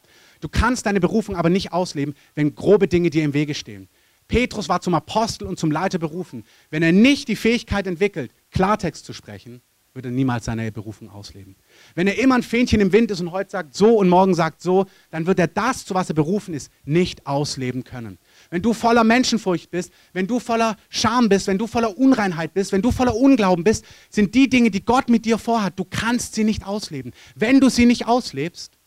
[0.40, 3.88] Du kannst deine Berufung aber nicht ausleben, wenn grobe Dinge dir im Wege stehen.
[4.26, 6.44] Petrus war zum Apostel und zum Leiter berufen.
[6.70, 9.62] Wenn er nicht die Fähigkeit entwickelt, Klartext zu sprechen,
[9.94, 11.54] wird er niemals seine Berufung ausleben.
[11.94, 14.62] Wenn er immer ein Fähnchen im Wind ist und heute sagt so und morgen sagt
[14.62, 18.18] so, dann wird er das, zu was er berufen ist, nicht ausleben können.
[18.48, 22.72] Wenn du voller Menschenfurcht bist, wenn du voller Scham bist, wenn du voller Unreinheit bist,
[22.72, 26.34] wenn du voller Unglauben bist, sind die Dinge, die Gott mit dir vorhat, du kannst
[26.34, 27.12] sie nicht ausleben.
[27.34, 28.78] Wenn du sie nicht auslebst,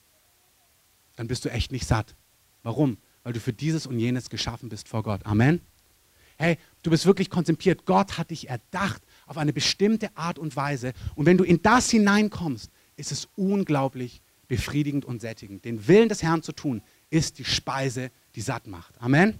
[1.15, 2.15] dann bist du echt nicht satt.
[2.63, 2.97] Warum?
[3.23, 5.21] Weil du für dieses und jenes geschaffen bist vor Gott.
[5.25, 5.61] Amen.
[6.37, 7.85] Hey, du bist wirklich konzipiert.
[7.85, 10.93] Gott hat dich erdacht auf eine bestimmte Art und Weise.
[11.15, 15.65] Und wenn du in das hineinkommst, ist es unglaublich befriedigend und sättigend.
[15.65, 18.99] Den Willen des Herrn zu tun, ist die Speise, die satt macht.
[19.01, 19.39] Amen.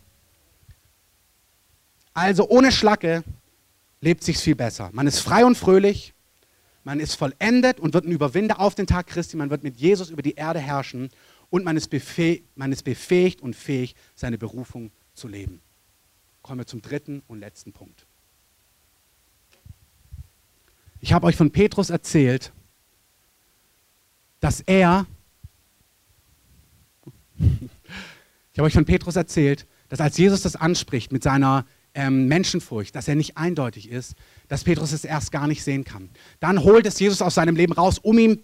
[2.14, 3.24] Also ohne Schlacke
[4.02, 4.90] lebt sich viel besser.
[4.94, 6.14] Man ist frei und fröhlich,
[6.84, 10.10] man ist vollendet und wird ein Überwinder auf den Tag Christi, man wird mit Jesus
[10.10, 11.10] über die Erde herrschen
[11.50, 11.90] und man ist,
[12.56, 15.62] man ist befähigt und fähig, seine Berufung zu leben.
[16.42, 18.05] Kommen wir zum dritten und letzten Punkt.
[21.06, 22.52] Ich habe euch von Petrus erzählt,
[24.40, 25.06] dass er,
[27.38, 32.96] ich habe euch von Petrus erzählt, dass als Jesus das anspricht mit seiner ähm, Menschenfurcht,
[32.96, 34.16] dass er nicht eindeutig ist,
[34.48, 36.10] dass Petrus es erst gar nicht sehen kann.
[36.40, 38.42] Dann holt es Jesus aus seinem Leben raus, um ihn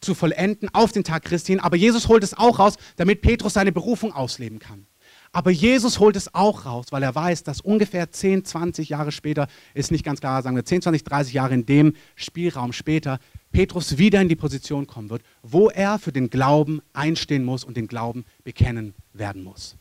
[0.00, 1.58] zu vollenden auf den Tag Christi.
[1.58, 4.86] Aber Jesus holt es auch raus, damit Petrus seine Berufung ausleben kann.
[5.34, 9.48] Aber Jesus holt es auch raus, weil er weiß, dass ungefähr 10, 20 Jahre später,
[9.74, 13.18] ist nicht ganz klar, sagen wir 10, 20, 30 Jahre in dem Spielraum später,
[13.50, 17.76] Petrus wieder in die Position kommen wird, wo er für den Glauben einstehen muss und
[17.76, 19.76] den Glauben bekennen werden muss.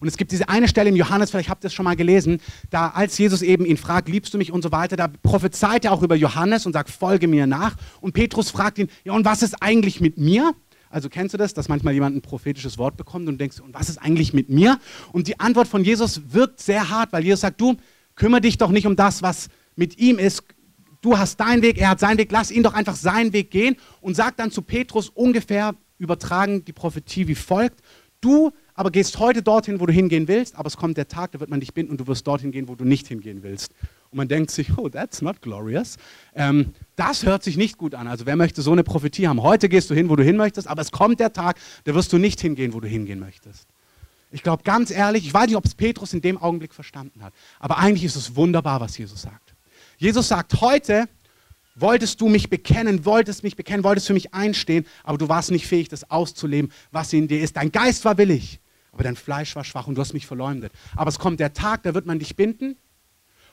[0.00, 2.38] Und es gibt diese eine Stelle im Johannes, vielleicht habt ihr es schon mal gelesen,
[2.68, 5.92] da als Jesus eben ihn fragt, liebst du mich und so weiter, da prophezeit er
[5.92, 7.74] auch über Johannes und sagt, folge mir nach.
[8.02, 10.54] Und Petrus fragt ihn, ja und was ist eigentlich mit mir?
[10.90, 13.88] Also kennst du das, dass manchmal jemand ein prophetisches Wort bekommt und denkst, und was
[13.88, 14.78] ist eigentlich mit mir?
[15.12, 17.76] Und die Antwort von Jesus wirkt sehr hart, weil Jesus sagt, du
[18.16, 20.42] kümmere dich doch nicht um das, was mit ihm ist.
[21.00, 23.76] Du hast deinen Weg, er hat seinen Weg, lass ihn doch einfach seinen Weg gehen
[24.00, 27.80] und sagt dann zu Petrus ungefähr übertragen die Prophetie wie folgt.
[28.20, 31.40] Du aber gehst heute dorthin, wo du hingehen willst, aber es kommt der Tag, da
[31.40, 33.72] wird man dich binden und du wirst dorthin gehen, wo du nicht hingehen willst.
[34.10, 35.96] Und man denkt sich, oh, that's not glorious.
[36.34, 38.08] Ähm, das hört sich nicht gut an.
[38.08, 39.40] Also wer möchte so eine Prophetie haben?
[39.42, 42.12] Heute gehst du hin, wo du hin möchtest, aber es kommt der Tag, da wirst
[42.12, 43.68] du nicht hingehen, wo du hingehen möchtest.
[44.32, 47.32] Ich glaube ganz ehrlich, ich weiß nicht, ob es Petrus in dem Augenblick verstanden hat,
[47.58, 49.54] aber eigentlich ist es wunderbar, was Jesus sagt.
[49.96, 51.08] Jesus sagt, heute
[51.74, 55.66] wolltest du mich bekennen, wolltest mich bekennen, wolltest für mich einstehen, aber du warst nicht
[55.66, 57.56] fähig, das auszuleben, was in dir ist.
[57.56, 58.60] Dein Geist war willig,
[58.92, 60.72] aber dein Fleisch war schwach und du hast mich verleumdet.
[60.96, 62.76] Aber es kommt der Tag, da wird man dich binden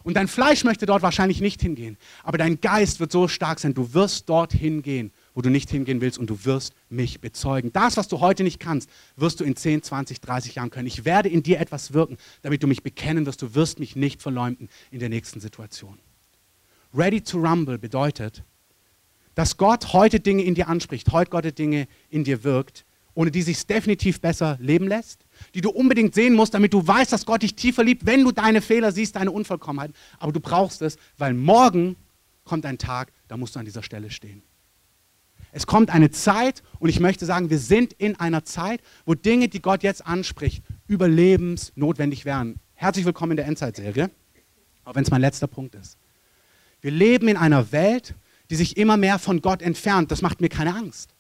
[0.08, 3.74] und dein Fleisch möchte dort wahrscheinlich nicht hingehen, aber dein Geist wird so stark sein,
[3.74, 7.74] du wirst dorthin gehen, wo du nicht hingehen willst und du wirst mich bezeugen.
[7.74, 10.88] Das, was du heute nicht kannst, wirst du in 10, 20, 30 Jahren können.
[10.88, 13.42] Ich werde in dir etwas wirken, damit du mich bekennen wirst.
[13.42, 16.00] Du wirst mich nicht verleumden in der nächsten Situation.
[16.94, 18.46] Ready to rumble bedeutet,
[19.36, 22.86] dass Gott heute Dinge in dir anspricht, heute Gott Dinge in dir wirkt,
[23.18, 25.26] ohne die sich definitiv besser leben lässt,
[25.56, 28.32] die du unbedingt sehen musst, damit du weißt, dass Gott dich tiefer liebt, wenn du
[28.32, 29.92] deine Fehler siehst, deine Unvollkommenheit.
[30.20, 31.96] Aber du brauchst es, weil morgen
[32.44, 34.44] kommt ein Tag, da musst du an dieser Stelle stehen.
[35.52, 39.48] Es kommt eine Zeit, und ich möchte sagen, wir sind in einer Zeit, wo Dinge,
[39.48, 42.60] die Gott jetzt anspricht, überlebensnotwendig wären.
[42.76, 44.12] Herzlich willkommen in der Endzeitserie,
[44.86, 45.98] auch wenn es mein letzter Punkt ist.
[46.82, 48.14] Wir leben in einer Welt,
[48.52, 50.12] die sich immer mehr von Gott entfernt.
[50.12, 51.17] Das macht mir keine Angst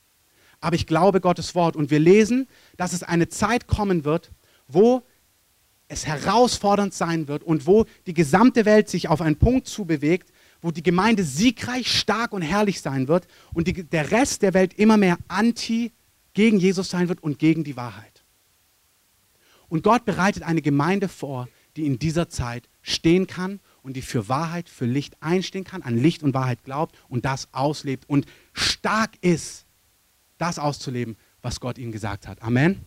[0.61, 1.75] aber ich glaube Gottes Wort.
[1.75, 4.31] Und wir lesen, dass es eine Zeit kommen wird,
[4.67, 5.03] wo
[5.87, 10.71] es herausfordernd sein wird und wo die gesamte Welt sich auf einen Punkt zubewegt, wo
[10.71, 14.97] die Gemeinde siegreich, stark und herrlich sein wird und die, der Rest der Welt immer
[14.97, 15.91] mehr anti
[16.33, 18.23] gegen Jesus sein wird und gegen die Wahrheit.
[19.69, 24.27] Und Gott bereitet eine Gemeinde vor, die in dieser Zeit stehen kann und die für
[24.27, 29.11] Wahrheit, für Licht einstehen kann, an Licht und Wahrheit glaubt und das auslebt und stark
[29.21, 29.66] ist
[30.37, 32.41] das auszuleben, was Gott ihnen gesagt hat.
[32.41, 32.85] Amen.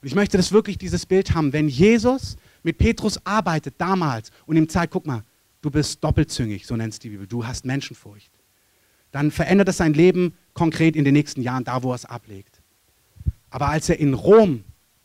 [0.00, 1.52] Und ich möchte das wirklich, dieses Bild haben.
[1.52, 5.24] Wenn Jesus mit Petrus arbeitet damals und ihm zeigt, guck mal,
[5.62, 8.30] du bist doppelzüngig, so nennt es die Bibel, du hast Menschenfurcht,
[9.12, 12.60] dann verändert es sein Leben konkret in den nächsten Jahren, da wo er es ablegt.
[13.50, 14.64] Aber als er in Rom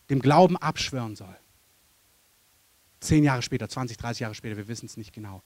[0.10, 1.38] dem Glauben abschwören soll,
[3.00, 5.44] zehn Jahre später, 20, 30 Jahre später, wir wissen es nicht genau,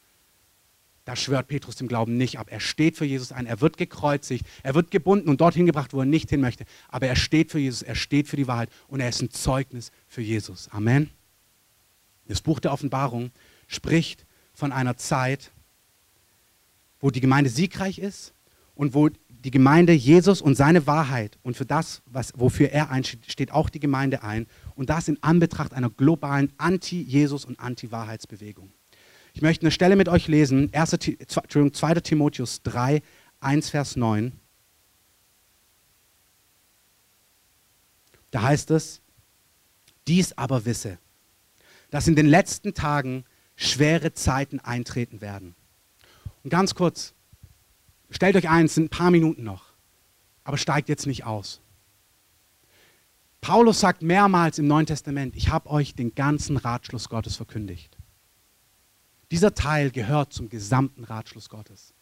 [1.06, 2.48] da schwört Petrus dem Glauben nicht ab.
[2.50, 6.00] Er steht für Jesus ein, er wird gekreuzigt, er wird gebunden und dorthin gebracht, wo
[6.00, 6.66] er nicht hin möchte.
[6.88, 9.92] Aber er steht für Jesus, er steht für die Wahrheit und er ist ein Zeugnis
[10.08, 10.70] für Jesus.
[10.70, 11.10] Amen.
[12.28, 13.32] Das Buch der Offenbarung
[13.68, 15.52] spricht von einer Zeit,
[17.00, 18.34] wo die Gemeinde siegreich ist
[18.76, 19.10] und wo
[19.44, 23.70] die Gemeinde Jesus und seine Wahrheit und für das, was, wofür er einsteht, steht auch
[23.70, 24.48] die Gemeinde ein.
[24.76, 28.72] Und das in Anbetracht einer globalen Anti-Jesus- und Anti-Wahrheitsbewegung.
[29.34, 30.92] Ich möchte eine Stelle mit euch lesen, 1.
[30.92, 31.94] 2.
[31.96, 33.02] Timotheus 3,
[33.40, 34.32] 1, Vers 9.
[38.30, 39.02] Da heißt es,
[40.08, 40.98] dies aber wisse,
[41.90, 45.56] dass in den letzten Tagen schwere Zeiten eintreten werden.
[46.44, 47.14] Und ganz kurz,
[48.10, 49.66] stellt euch ein, es sind ein paar Minuten noch,
[50.44, 51.62] aber steigt jetzt nicht aus.
[53.42, 57.98] Paulus sagt mehrmals im Neuen Testament, ich habe euch den ganzen Ratschluss Gottes verkündigt.
[59.34, 61.96] Dieser Teil gehört zum gesamten Ratschluss Gottes.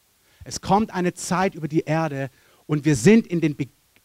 [0.43, 2.29] Es kommt eine Zeit über die Erde
[2.65, 3.55] und wir sind in den,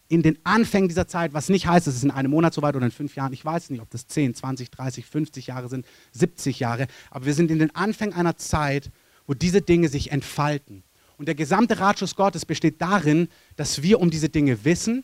[0.07, 2.77] in den Anfängen dieser Zeit, was nicht heißt, es ist in einem Monat so weit
[2.77, 3.33] oder in fünf Jahren.
[3.33, 6.87] Ich weiß nicht, ob das 10, 20, 30, 50 Jahre sind, 70 Jahre.
[7.11, 8.93] Aber wir sind in den Anfängen einer Zeit,
[9.27, 10.85] wo diese Dinge sich entfalten.
[11.19, 15.03] Und der gesamte Ratschluss Gottes besteht darin, dass wir um diese Dinge wissen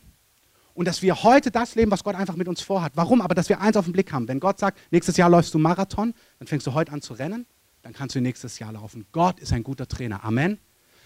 [0.73, 2.93] und dass wir heute das leben, was Gott einfach mit uns vorhat.
[2.95, 3.19] Warum?
[3.19, 4.29] Aber dass wir eins auf den Blick haben.
[4.29, 7.45] Wenn Gott sagt, nächstes Jahr läufst du Marathon, dann fängst du heute an zu rennen,
[7.83, 9.05] dann kannst du nächstes Jahr laufen.
[9.11, 10.23] Gott ist ein guter Trainer.
[10.23, 10.57] Amen.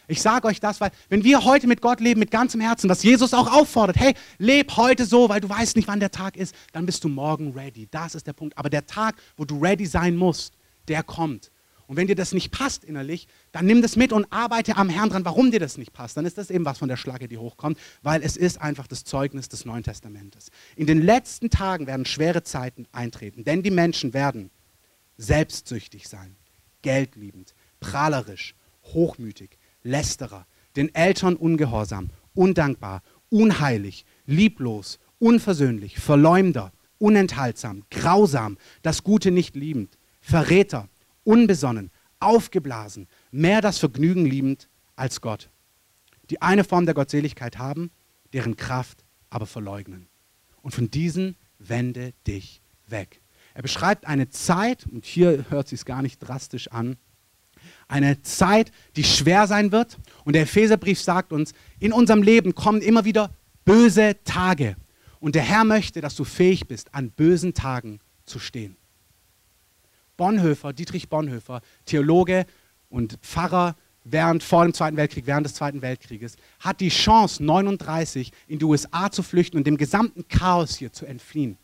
[0.08, 3.04] Ich sage euch das, weil wenn wir heute mit Gott leben, mit ganzem Herzen, was
[3.04, 6.56] Jesus auch auffordert, hey, leb heute so, weil du weißt nicht, wann der Tag ist,
[6.72, 7.90] dann bist du morgen ready.
[7.92, 8.58] Das ist der Punkt.
[8.58, 10.54] Aber der Tag, wo du ready sein musst,
[10.88, 11.52] der kommt.
[11.88, 15.10] Und wenn dir das nicht passt innerlich, dann nimm das mit und arbeite am Herrn
[15.10, 16.16] dran, warum dir das nicht passt.
[16.16, 19.04] Dann ist das eben was von der Schlage, die hochkommt, weil es ist einfach das
[19.04, 20.52] Zeugnis des Neuen Testamentes.
[20.76, 24.52] In den letzten Tagen werden schwere Zeiten eintreten, denn die Menschen werden
[25.18, 26.36] selbstsüchtig sein,
[26.82, 39.04] geldliebend, prahlerisch, hochmütig, lästerer, den Eltern ungehorsam, undankbar, unheilig, lieblos, unversöhnlich, Verleumder, unenthaltsam, grausam, das
[39.04, 40.90] Gute nicht liebend, Verräter,
[41.24, 45.50] unbesonnen, aufgeblasen, mehr das Vergnügen liebend als Gott.
[46.30, 47.92] Die eine Form der Gottseligkeit haben,
[48.34, 50.08] deren Kraft aber verleugnen.
[50.62, 53.22] Und von diesen wende dich weg.
[53.58, 56.96] Er beschreibt eine Zeit, und hier hört sich es gar nicht drastisch an,
[57.88, 59.98] eine Zeit, die schwer sein wird.
[60.26, 63.32] Und der Epheserbrief sagt uns, in unserem Leben kommen immer wieder
[63.66, 64.76] böse Tage.
[65.20, 68.78] Und der Herr möchte, dass du fähig bist, an bösen Tagen zu stehen.
[70.18, 72.46] Bonhoeffer, Dietrich Bonhoeffer, Theologe
[72.90, 78.32] und Pfarrer während vor dem Zweiten Weltkrieg, während des Zweiten Weltkrieges, hat die Chance, 39
[78.48, 81.58] in die USA zu flüchten und dem gesamten Chaos hier zu entfliehen.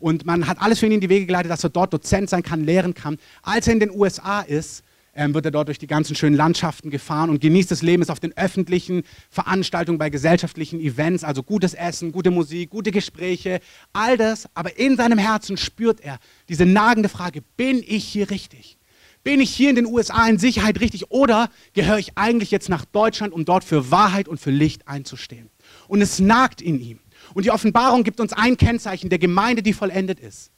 [0.00, 2.42] Und man hat alles für ihn in die Wege geleitet, dass er dort Dozent sein
[2.42, 3.18] kann, lehren kann.
[3.42, 4.82] Als er in den USA ist,
[5.14, 8.10] ähm, wird er dort durch die ganzen schönen Landschaften gefahren und genießt das Leben, ist
[8.10, 13.60] auf den öffentlichen Veranstaltungen, bei gesellschaftlichen Events, also gutes Essen, gute Musik, gute Gespräche,
[13.92, 14.48] all das.
[14.54, 18.78] Aber in seinem Herzen spürt er diese nagende Frage, bin ich hier richtig?
[19.22, 22.86] Bin ich hier in den USA in Sicherheit richtig oder gehöre ich eigentlich jetzt nach
[22.86, 25.50] Deutschland, um dort für Wahrheit und für Licht einzustehen?
[25.88, 27.00] Und es nagt in ihm.
[27.34, 30.50] Und die Offenbarung gibt uns ein Kennzeichen der Gemeinde, die vollendet ist.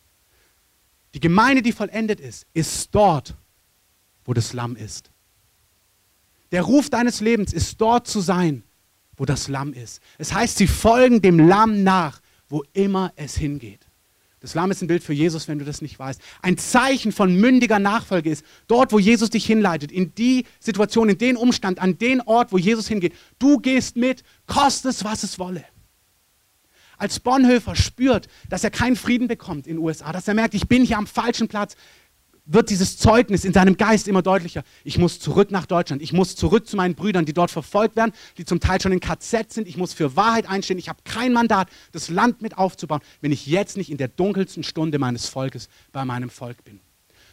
[1.14, 3.35] Die Gemeinde, die vollendet ist, ist dort,
[4.24, 5.11] wo das Lamm ist.
[6.50, 8.62] Der Ruf deines Lebens ist dort zu sein,
[9.16, 10.00] wo das Lamm ist.
[10.18, 13.87] Es heißt, sie folgen dem Lamm nach, wo immer es hingeht.
[14.40, 16.20] Das Lamm ist ein Bild für Jesus, wenn du das nicht weißt.
[16.42, 21.18] Ein Zeichen von mündiger Nachfolge ist, dort, wo Jesus dich hinleitet, in die Situation, in
[21.18, 23.14] den Umstand, an den Ort, wo Jesus hingeht.
[23.38, 25.64] Du gehst mit, kostet es, was es wolle.
[27.02, 30.68] Als Bonhoeffer spürt, dass er keinen Frieden bekommt in den USA, dass er merkt, ich
[30.68, 31.74] bin hier am falschen Platz,
[32.44, 34.62] wird dieses Zeugnis in seinem Geist immer deutlicher.
[34.84, 36.00] Ich muss zurück nach Deutschland.
[36.00, 39.00] Ich muss zurück zu meinen Brüdern, die dort verfolgt werden, die zum Teil schon in
[39.00, 39.66] KZ sind.
[39.66, 40.78] Ich muss für Wahrheit einstehen.
[40.78, 44.62] Ich habe kein Mandat, das Land mit aufzubauen, wenn ich jetzt nicht in der dunkelsten
[44.62, 46.78] Stunde meines Volkes bei meinem Volk bin.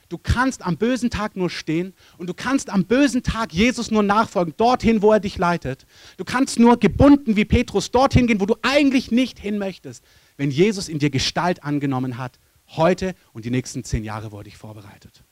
[0.09, 4.01] Du kannst am bösen Tag nur stehen und du kannst am bösen Tag Jesus nur
[4.01, 5.85] nachfolgen, dorthin, wo er dich leitet.
[6.17, 10.03] Du kannst nur gebunden wie Petrus dorthin gehen, wo du eigentlich nicht hin möchtest,
[10.35, 12.39] wenn Jesus in dir Gestalt angenommen hat
[12.75, 15.23] heute und die nächsten zehn Jahre wurde ich vorbereitet.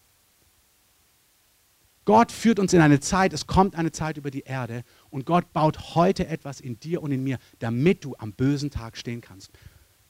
[2.05, 5.51] Gott führt uns in eine Zeit, es kommt eine Zeit über die Erde und Gott
[5.53, 9.51] baut heute etwas in dir und in mir, damit du am bösen Tag stehen kannst.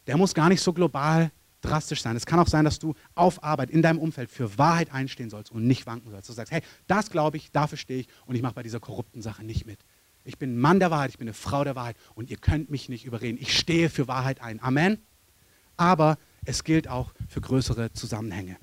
[0.06, 2.16] Der muss gar nicht so global drastisch sein.
[2.16, 5.52] Es kann auch sein, dass du auf Arbeit in deinem Umfeld für Wahrheit einstehen sollst
[5.52, 6.30] und nicht wanken sollst.
[6.30, 9.22] Du sagst, hey, das glaube ich, dafür stehe ich und ich mache bei dieser korrupten
[9.22, 9.80] Sache nicht mit.
[10.24, 12.90] Ich bin Mann der Wahrheit, ich bin eine Frau der Wahrheit und ihr könnt mich
[12.90, 13.38] nicht überreden.
[13.40, 14.62] Ich stehe für Wahrheit ein.
[14.62, 15.00] Amen.
[15.78, 18.58] Aber es gilt auch für größere Zusammenhänge.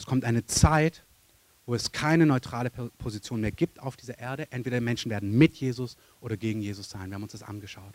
[0.00, 1.04] Es kommt eine Zeit,
[1.66, 4.50] wo es keine neutrale Position mehr gibt auf dieser Erde.
[4.50, 7.10] Entweder Menschen werden mit Jesus oder gegen Jesus sein.
[7.10, 7.92] Wir haben uns das angeschaut.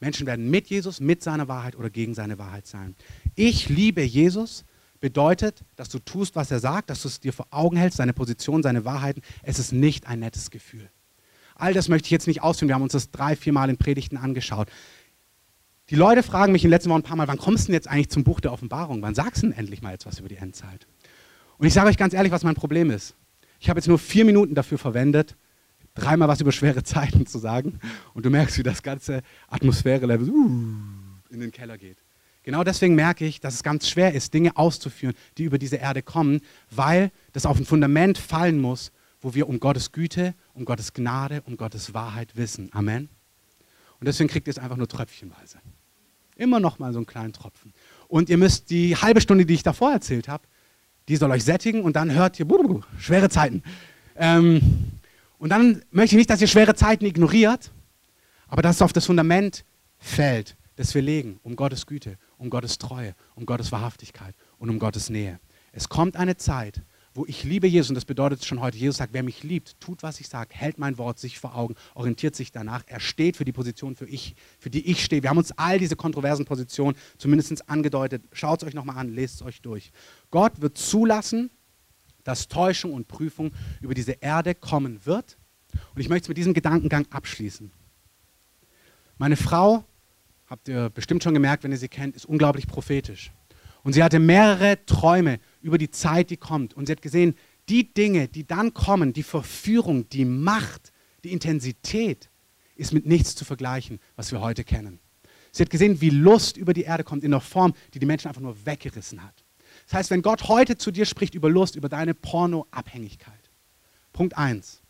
[0.00, 2.96] Menschen werden mit Jesus, mit seiner Wahrheit oder gegen seine Wahrheit sein.
[3.34, 4.64] Ich liebe Jesus
[4.98, 8.14] bedeutet, dass du tust, was er sagt, dass du es dir vor Augen hältst, seine
[8.14, 9.20] Position, seine Wahrheiten.
[9.42, 10.88] Es ist nicht ein nettes Gefühl.
[11.54, 12.68] All das möchte ich jetzt nicht ausführen.
[12.68, 14.70] Wir haben uns das drei, vier Mal in Predigten angeschaut.
[15.90, 17.74] Die Leute fragen mich in den letzten Wochen ein paar Mal, wann kommst du denn
[17.74, 19.02] jetzt eigentlich zum Buch der Offenbarung?
[19.02, 20.86] Wann sagst du denn endlich mal jetzt was über die Endzeit?
[21.58, 23.14] Und ich sage euch ganz ehrlich, was mein Problem ist.
[23.60, 25.36] Ich habe jetzt nur vier Minuten dafür verwendet,
[25.94, 27.80] dreimal was über schwere Zeiten zu sagen.
[28.14, 30.28] Und du merkst, wie das ganze Atmosphäre-Level
[31.30, 31.98] in den Keller geht.
[32.42, 36.00] Genau deswegen merke ich, dass es ganz schwer ist, Dinge auszuführen, die über diese Erde
[36.02, 40.92] kommen, weil das auf ein Fundament fallen muss, wo wir um Gottes Güte, um Gottes
[40.92, 42.68] Gnade, um Gottes Wahrheit wissen.
[42.72, 43.08] Amen.
[43.98, 45.58] Und deswegen kriegt ihr es einfach nur tröpfchenweise.
[46.36, 47.72] Immer noch mal so einen kleinen Tropfen.
[48.06, 50.46] Und ihr müsst die halbe Stunde, die ich davor erzählt habe,
[51.08, 52.46] die soll euch sättigen und dann hört ihr
[52.98, 53.62] schwere Zeiten.
[54.16, 54.60] Ähm,
[55.38, 57.70] und dann möchte ich nicht, dass ihr schwere Zeiten ignoriert,
[58.48, 59.64] aber dass es auf das Fundament
[59.98, 64.78] fällt, das wir legen, um Gottes Güte, um Gottes Treue, um Gottes Wahrhaftigkeit und um
[64.78, 65.38] Gottes Nähe.
[65.72, 66.80] Es kommt eine Zeit,
[67.16, 70.02] wo ich liebe Jesus, und das bedeutet schon heute, Jesus sagt, wer mich liebt, tut,
[70.02, 73.44] was ich sage, hält mein Wort sich vor Augen, orientiert sich danach, er steht für
[73.44, 75.22] die Position, für, ich, für die ich stehe.
[75.22, 78.22] Wir haben uns all diese kontroversen Positionen zumindest angedeutet.
[78.32, 79.90] Schaut es euch nochmal an, lest es euch durch.
[80.30, 81.50] Gott wird zulassen,
[82.22, 85.38] dass Täuschung und Prüfung über diese Erde kommen wird.
[85.94, 87.70] Und ich möchte es mit diesem Gedankengang abschließen.
[89.18, 89.84] Meine Frau
[90.46, 93.32] habt ihr bestimmt schon gemerkt, wenn ihr sie kennt, ist unglaublich prophetisch.
[93.86, 96.74] Und sie hatte mehrere Träume über die Zeit, die kommt.
[96.74, 97.34] Und sie hat gesehen,
[97.68, 100.92] die Dinge, die dann kommen, die Verführung, die Macht,
[101.24, 102.30] die Intensität,
[102.76, 105.00] ist mit nichts zu vergleichen, was wir heute kennen.
[105.50, 108.28] Sie hat gesehen, wie Lust über die Erde kommt in einer Form, die die Menschen
[108.28, 109.44] einfach nur weggerissen hat.
[109.86, 113.50] Das heißt, wenn Gott heute zu dir spricht über Lust, über deine Pornoabhängigkeit,
[114.12, 114.82] Punkt 1,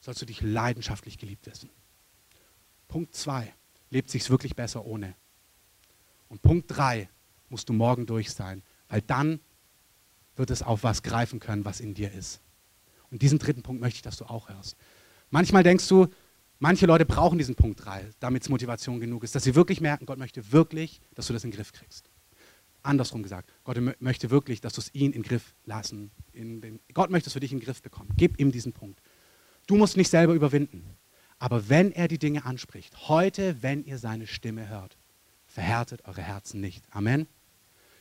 [0.00, 1.70] sollst du dich leidenschaftlich geliebt wissen.
[2.88, 3.52] Punkt 2,
[3.90, 5.14] lebt sich wirklich besser ohne.
[6.28, 7.08] Und Punkt 3
[7.48, 9.40] musst du morgen durch sein, weil dann
[10.40, 12.40] wird es auf was greifen können, was in dir ist.
[13.10, 14.76] Und diesen dritten Punkt möchte ich, dass du auch hörst.
[15.28, 16.08] Manchmal denkst du,
[16.58, 20.06] manche Leute brauchen diesen Punkt 3, damit es Motivation genug ist, dass sie wirklich merken,
[20.06, 22.08] Gott möchte wirklich, dass du das in den Griff kriegst.
[22.82, 26.10] Andersrum gesagt, Gott möchte wirklich, dass du es ihn in den Griff lassen.
[26.34, 28.08] Den, Gott möchte es für dich in den Griff bekommen.
[28.16, 29.00] Gib ihm diesen Punkt.
[29.66, 30.96] Du musst nicht selber überwinden.
[31.38, 34.96] Aber wenn er die Dinge anspricht, heute, wenn ihr seine Stimme hört,
[35.44, 36.82] verhärtet eure Herzen nicht.
[36.90, 37.26] Amen.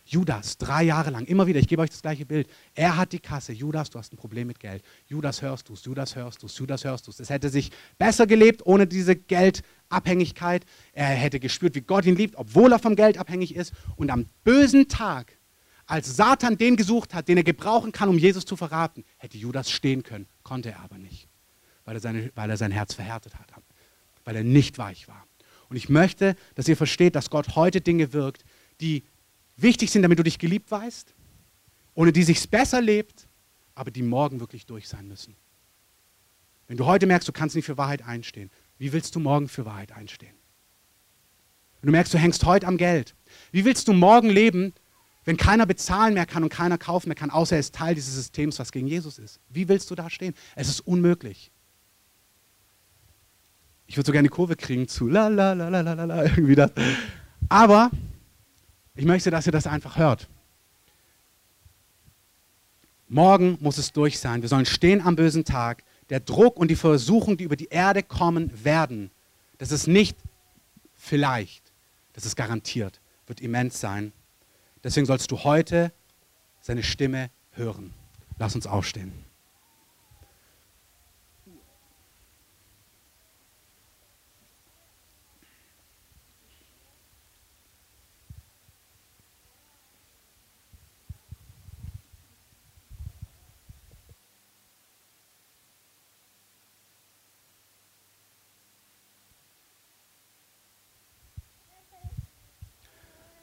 [0.09, 2.49] Judas, drei Jahre lang, immer wieder, ich gebe euch das gleiche Bild.
[2.73, 3.53] Er hat die Kasse.
[3.53, 4.83] Judas, du hast ein Problem mit Geld.
[5.05, 7.19] Judas, hörst du es, Judas, hörst du es, Judas, hörst du es.
[7.19, 10.65] Es hätte sich besser gelebt ohne diese Geldabhängigkeit.
[10.93, 13.73] Er hätte gespürt, wie Gott ihn liebt, obwohl er vom Geld abhängig ist.
[13.97, 15.37] Und am bösen Tag,
[15.85, 19.69] als Satan den gesucht hat, den er gebrauchen kann, um Jesus zu verraten, hätte Judas
[19.69, 21.29] stehen können, konnte er aber nicht
[21.89, 23.51] weil er, seine, weil er sein Herz verhärtet hat,
[24.23, 25.25] weil er nicht weich war.
[25.69, 28.45] Und ich möchte, dass ihr versteht, dass Gott heute Dinge wirkt,
[28.79, 29.05] die
[29.61, 31.13] wichtig sind, damit du dich geliebt weißt,
[31.95, 33.27] ohne die sich besser lebt,
[33.75, 35.35] aber die morgen wirklich durch sein müssen.
[36.67, 39.65] Wenn du heute merkst, du kannst nicht für Wahrheit einstehen, wie willst du morgen für
[39.65, 40.35] Wahrheit einstehen?
[41.81, 43.15] Wenn du merkst, du hängst heute am Geld,
[43.51, 44.73] wie willst du morgen leben,
[45.25, 48.15] wenn keiner bezahlen mehr kann und keiner kaufen mehr kann, außer er ist Teil dieses
[48.15, 49.39] Systems, was gegen Jesus ist?
[49.49, 50.33] Wie willst du da stehen?
[50.55, 51.51] Es ist unmöglich.
[53.87, 56.55] Ich würde so gerne die Kurve kriegen zu la la la la la la irgendwie
[56.55, 56.71] das.
[57.47, 57.89] Aber
[58.99, 60.27] ich möchte, dass ihr das einfach hört.
[63.07, 64.41] Morgen muss es durch sein.
[64.41, 65.85] Wir sollen stehen am bösen Tag.
[66.09, 69.09] Der Druck und die Versuchung, die über die Erde kommen werden,
[69.57, 70.17] das ist nicht
[70.95, 71.71] vielleicht,
[72.11, 74.11] das ist garantiert, wird immens sein.
[74.83, 75.93] Deswegen sollst du heute
[76.59, 77.93] seine Stimme hören.
[78.37, 79.13] Lass uns aufstehen.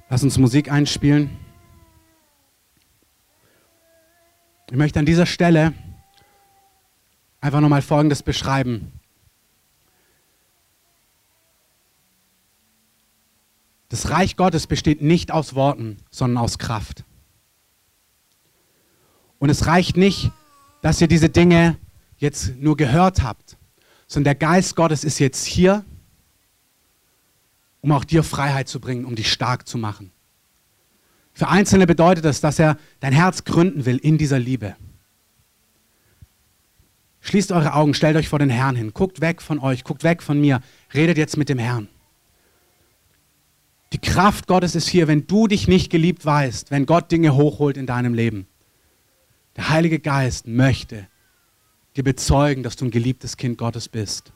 [0.09, 1.37] Lass uns Musik einspielen.
[4.71, 5.73] Ich möchte an dieser Stelle
[7.41, 8.93] einfach nochmal Folgendes beschreiben.
[13.89, 17.05] Das Reich Gottes besteht nicht aus Worten, sondern aus Kraft.
[19.39, 20.31] Und es reicht nicht,
[20.83, 21.79] dass ihr diese Dinge
[22.17, 23.57] jetzt nur gehört habt,
[24.07, 25.85] sondern der Geist Gottes ist jetzt hier
[27.81, 30.13] um auch dir Freiheit zu bringen, um dich stark zu machen.
[31.33, 34.75] Für Einzelne bedeutet das, dass er dein Herz gründen will in dieser Liebe.
[37.21, 40.23] Schließt eure Augen, stellt euch vor den Herrn hin, guckt weg von euch, guckt weg
[40.23, 40.61] von mir,
[40.95, 41.89] redet jetzt mit dem Herrn.
[43.93, 47.77] Die Kraft Gottes ist hier, wenn du dich nicht geliebt weißt, wenn Gott Dinge hochholt
[47.77, 48.47] in deinem Leben.
[49.57, 51.09] Der Heilige Geist möchte
[51.97, 54.33] dir bezeugen, dass du ein geliebtes Kind Gottes bist.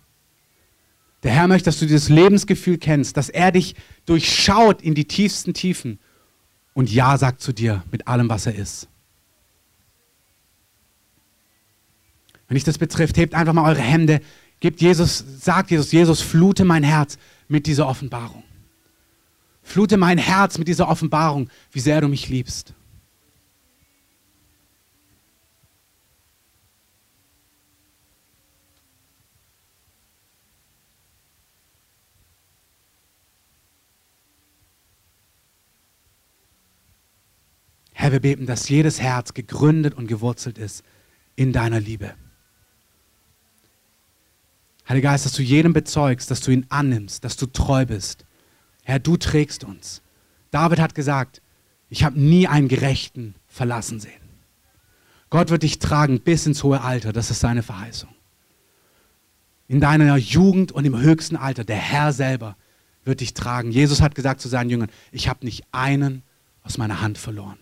[1.23, 3.75] Der Herr möchte, dass du dieses Lebensgefühl kennst, dass er dich
[4.07, 5.99] durchschaut in die tiefsten Tiefen
[6.73, 8.89] und Ja sagt zu dir mit allem, was er ist.
[12.49, 14.21] Wenn dich das betrifft, hebt einfach mal eure Hände,
[14.61, 17.19] gebt Jesus, sagt Jesus, Jesus, flute mein Herz
[17.49, 18.43] mit dieser Offenbarung.
[19.63, 22.75] Flute mein Herz mit dieser Offenbarung, wie sehr du mich liebst.
[38.11, 40.83] Herr, wir beten, dass jedes Herz gegründet und gewurzelt ist
[41.37, 42.15] in deiner Liebe.
[44.89, 48.25] Heiliger Geist, dass du jedem bezeugst, dass du ihn annimmst, dass du treu bist.
[48.83, 50.03] Herr, du trägst uns.
[50.51, 51.41] David hat gesagt,
[51.89, 54.13] ich habe nie einen Gerechten verlassen sehen.
[55.29, 58.11] Gott wird dich tragen bis ins hohe Alter, das ist seine Verheißung.
[59.69, 62.57] In deiner Jugend und im höchsten Alter, der Herr selber
[63.05, 63.71] wird dich tragen.
[63.71, 66.25] Jesus hat gesagt zu seinen Jüngern, ich habe nicht einen
[66.65, 67.59] aus meiner Hand verloren.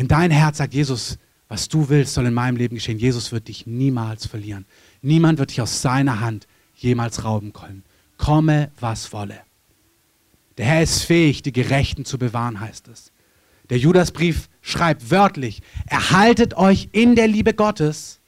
[0.00, 3.48] Wenn dein Herz sagt, Jesus, was du willst, soll in meinem Leben geschehen, Jesus wird
[3.48, 4.64] dich niemals verlieren.
[5.02, 7.84] Niemand wird dich aus seiner Hand jemals rauben können.
[8.16, 9.38] Komme, was wolle.
[10.56, 13.12] Der Herr ist fähig, die Gerechten zu bewahren, heißt es.
[13.68, 18.20] Der Judasbrief schreibt wörtlich, erhaltet euch in der Liebe Gottes,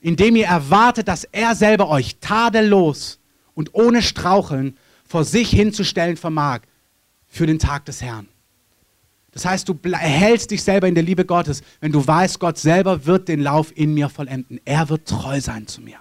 [0.00, 3.18] indem ihr erwartet, dass er selber euch tadellos
[3.54, 6.60] und ohne Straucheln vor sich hinzustellen vermag
[7.26, 8.28] für den Tag des Herrn.
[9.32, 13.06] Das heißt, du erhältst dich selber in der Liebe Gottes, wenn du weißt, Gott selber
[13.06, 14.60] wird den Lauf in mir vollenden.
[14.64, 15.98] Er wird treu sein zu mir.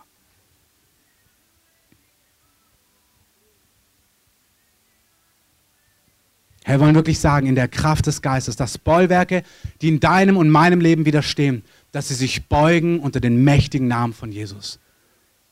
[6.64, 9.44] Herr, wir wollen wirklich sagen, in der Kraft des Geistes, dass Bollwerke,
[9.82, 11.64] die in deinem und meinem Leben widerstehen,
[11.94, 14.80] dass sie sich beugen unter den mächtigen Namen von Jesus.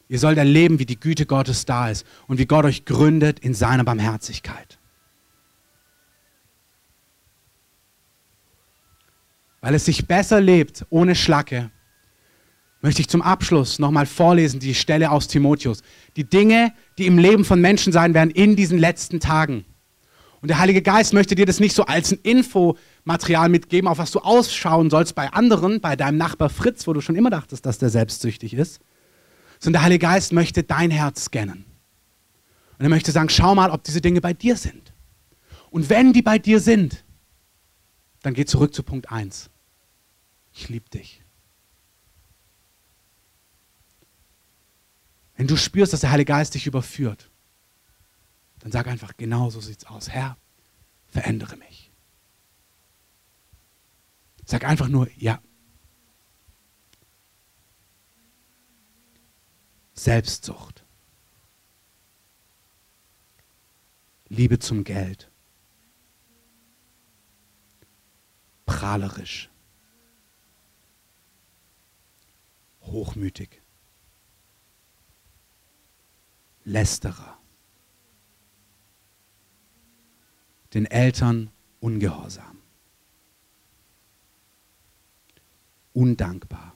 [0.10, 3.54] Ihr sollt erleben, wie die Güte Gottes da ist und wie Gott euch gründet in
[3.54, 4.75] seiner Barmherzigkeit.
[9.66, 11.72] Weil es sich besser lebt ohne Schlacke,
[12.82, 15.82] möchte ich zum Abschluss nochmal vorlesen, die Stelle aus Timotheus.
[16.16, 19.66] Die Dinge, die im Leben von Menschen sein werden in diesen letzten Tagen.
[20.40, 24.12] Und der Heilige Geist möchte dir das nicht so als ein Infomaterial mitgeben, auf was
[24.12, 27.80] du ausschauen sollst bei anderen, bei deinem Nachbar Fritz, wo du schon immer dachtest, dass
[27.80, 28.80] der selbstsüchtig ist,
[29.58, 31.66] sondern der Heilige Geist möchte dein Herz scannen.
[32.78, 34.94] Und er möchte sagen, schau mal, ob diese Dinge bei dir sind.
[35.72, 37.04] Und wenn die bei dir sind,
[38.22, 39.50] dann geh zurück zu Punkt 1
[40.56, 41.22] ich liebe dich.
[45.36, 47.30] Wenn du spürst, dass der Heilige Geist dich überführt,
[48.60, 50.10] dann sag einfach, genau so sieht's aus.
[50.10, 50.38] Herr,
[51.08, 51.92] verändere mich.
[54.46, 55.42] Sag einfach nur, ja.
[59.94, 60.86] Selbstsucht.
[64.30, 65.30] Liebe zum Geld.
[68.66, 69.50] Prahlerisch.
[72.86, 73.62] Hochmütig,
[76.64, 77.38] Lästerer,
[80.74, 82.58] den Eltern ungehorsam,
[85.94, 86.76] undankbar,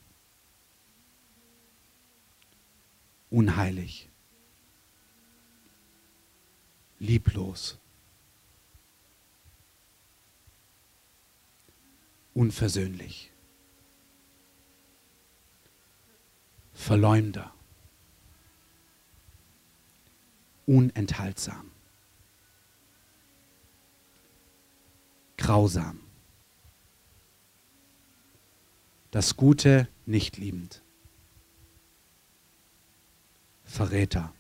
[3.30, 4.10] unheilig,
[7.00, 7.80] lieblos,
[12.34, 13.29] unversöhnlich.
[16.80, 17.54] Verleumder,
[20.66, 21.70] unenthaltsam,
[25.38, 26.00] grausam,
[29.12, 30.82] das Gute nicht liebend,
[33.66, 34.34] Verräter,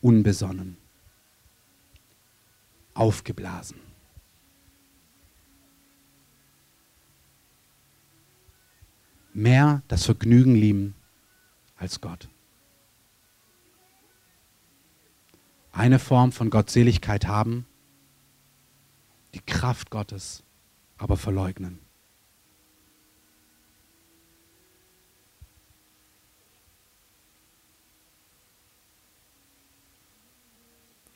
[0.00, 0.78] unbesonnen,
[2.94, 3.83] aufgeblasen.
[9.34, 10.94] Mehr das Vergnügen lieben
[11.76, 12.28] als Gott.
[15.72, 17.66] Eine Form von Gottseligkeit haben,
[19.34, 20.44] die Kraft Gottes
[20.96, 21.80] aber verleugnen.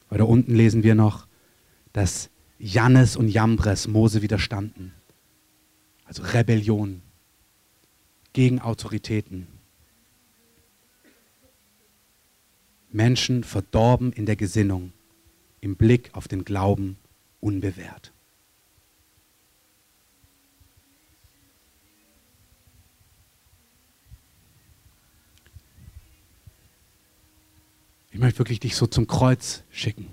[0.08, 1.26] Weil da unten lesen wir noch,
[1.92, 4.94] dass Jannes und Jambres Mose widerstanden.
[6.06, 7.02] Also Rebellion,
[8.38, 9.48] gegen Autoritäten.
[12.92, 14.92] Menschen verdorben in der Gesinnung,
[15.60, 16.98] im Blick auf den Glauben
[17.40, 18.12] unbewährt.
[28.12, 30.06] Ich möchte wirklich dich so zum Kreuz schicken.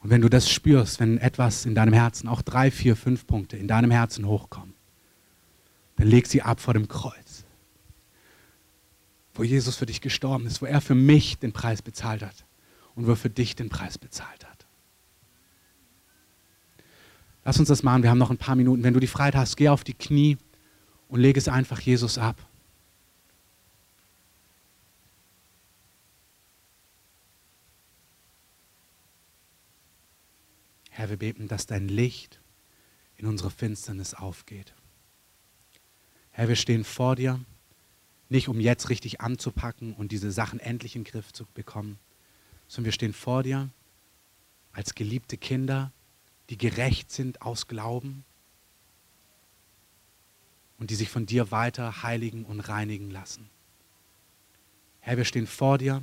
[0.00, 3.56] Und wenn du das spürst, wenn etwas in deinem Herzen, auch drei, vier, fünf Punkte
[3.56, 4.79] in deinem Herzen hochkommen,
[6.00, 7.44] dann leg sie ab vor dem Kreuz.
[9.34, 12.44] wo Jesus für dich gestorben ist, wo er für mich den Preis bezahlt hat
[12.94, 14.66] und wo er für dich den Preis bezahlt hat.
[17.44, 18.82] Lass uns das machen, wir haben noch ein paar Minuten.
[18.82, 20.36] Wenn du die Freiheit hast, geh auf die Knie
[21.08, 22.36] und leg es einfach Jesus ab.
[30.90, 32.40] Herr, wir beten, dass dein Licht
[33.16, 34.74] in unsere Finsternis aufgeht.
[36.40, 37.38] Herr, wir stehen vor dir,
[38.30, 41.98] nicht um jetzt richtig anzupacken und diese Sachen endlich in den Griff zu bekommen,
[42.66, 43.68] sondern wir stehen vor dir
[44.72, 45.92] als geliebte Kinder,
[46.48, 48.24] die gerecht sind aus Glauben
[50.78, 53.50] und die sich von dir weiter heiligen und reinigen lassen.
[55.00, 56.02] Herr, wir stehen vor dir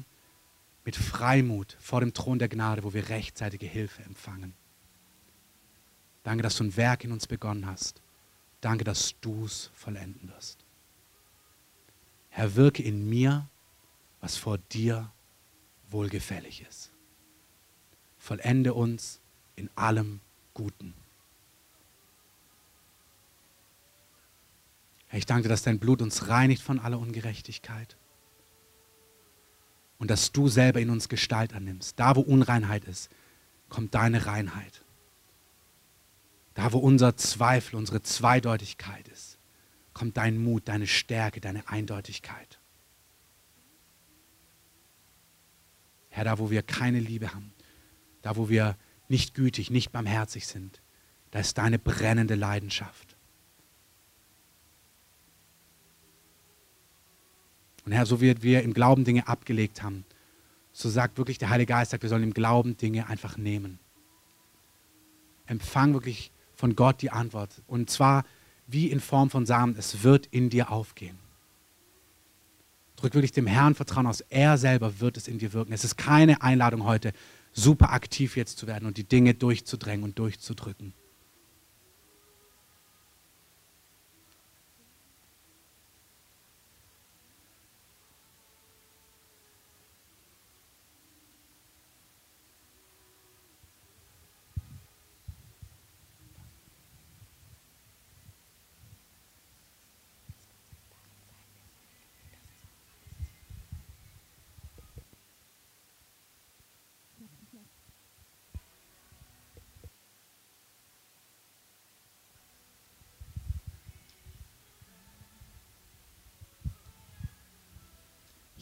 [0.85, 4.53] mit Freimut vor dem Thron der Gnade, wo wir rechtzeitige Hilfe empfangen.
[6.21, 8.03] Danke, dass du ein Werk in uns begonnen hast.
[8.61, 10.65] Danke, dass du es vollenden wirst.
[12.29, 13.47] Herr, wirke in mir,
[14.21, 15.11] was vor dir
[15.89, 16.91] wohlgefällig ist.
[18.17, 19.19] Vollende uns
[19.55, 20.19] in allem
[20.53, 20.93] Guten.
[25.07, 27.95] Herr, ich danke, dass dein Blut uns reinigt von aller Ungerechtigkeit
[29.99, 31.99] und dass du selber in uns Gestalt annimmst.
[31.99, 33.09] Da, wo Unreinheit ist,
[33.69, 34.83] kommt deine Reinheit.
[36.57, 39.37] Da, wo unser Zweifel, unsere Zweideutigkeit ist,
[39.93, 42.59] kommt dein Mut, deine Stärke, deine Eindeutigkeit.
[46.09, 47.53] Herr, da, wo wir keine Liebe haben,
[48.23, 48.75] da, wo wir
[49.07, 50.81] nicht gütig, nicht barmherzig sind,
[51.29, 53.15] da ist deine brennende Leidenschaft.
[57.85, 60.05] Und Herr, so wie wir im Glauben Dinge abgelegt haben,
[60.73, 63.77] so sagt wirklich der Heilige Geist, sagt, wir sollen im Glauben Dinge einfach nehmen.
[65.45, 67.61] Empfang wirklich von Gott die Antwort.
[67.67, 68.25] Und zwar
[68.65, 69.75] wie in Form von Samen.
[69.77, 71.17] Es wird in dir aufgehen.
[72.97, 74.21] Drück wirklich dem Herrn Vertrauen aus.
[74.21, 75.71] Er selber wird es in dir wirken.
[75.71, 77.13] Es ist keine Einladung heute,
[77.53, 80.93] super aktiv jetzt zu werden und die Dinge durchzudrängen und durchzudrücken.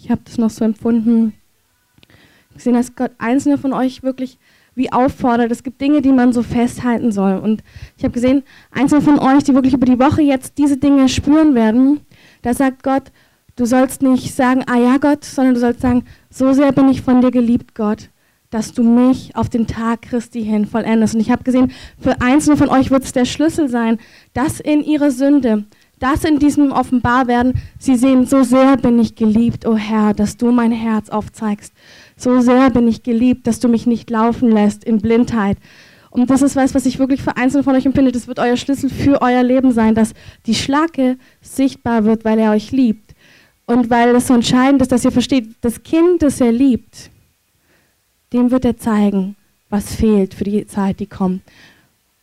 [0.06, 1.34] Ich habe das noch so empfunden,
[2.54, 4.38] gesehen, dass Gott einzelne von euch wirklich
[4.76, 5.52] wie auffordert.
[5.52, 7.40] Es gibt Dinge, die man so festhalten soll.
[7.40, 7.64] Und
[7.98, 11.56] ich habe gesehen, einzelne von euch, die wirklich über die Woche jetzt diese Dinge spüren
[11.56, 12.02] werden,
[12.44, 13.06] da sagt Gott,
[13.56, 17.02] du sollst nicht sagen, ah ja Gott, sondern du sollst sagen, so sehr bin ich
[17.02, 18.12] von dir geliebt, Gott,
[18.52, 21.16] dass du mich auf den Tag Christi hin vollendest.
[21.16, 23.98] Und ich habe gesehen, für einzelne von euch wird es der Schlüssel sein,
[24.34, 25.66] dass in ihrer Sünde,
[26.00, 30.38] das in diesem Offenbarwerden, sie sehen, so sehr bin ich geliebt, o oh Herr, dass
[30.38, 31.74] du mein Herz aufzeigst.
[32.18, 35.58] So sehr bin ich geliebt, dass du mich nicht laufen lässt in Blindheit.
[36.10, 38.12] Und das ist was, was ich wirklich für einzelne von euch empfinde.
[38.12, 40.14] Das wird euer Schlüssel für euer Leben sein, dass
[40.46, 43.14] die Schlacke sichtbar wird, weil er euch liebt.
[43.66, 47.10] Und weil es so entscheidend ist, dass ihr versteht, das Kind, das er liebt,
[48.32, 49.36] dem wird er zeigen,
[49.70, 51.42] was fehlt für die Zeit, die kommt.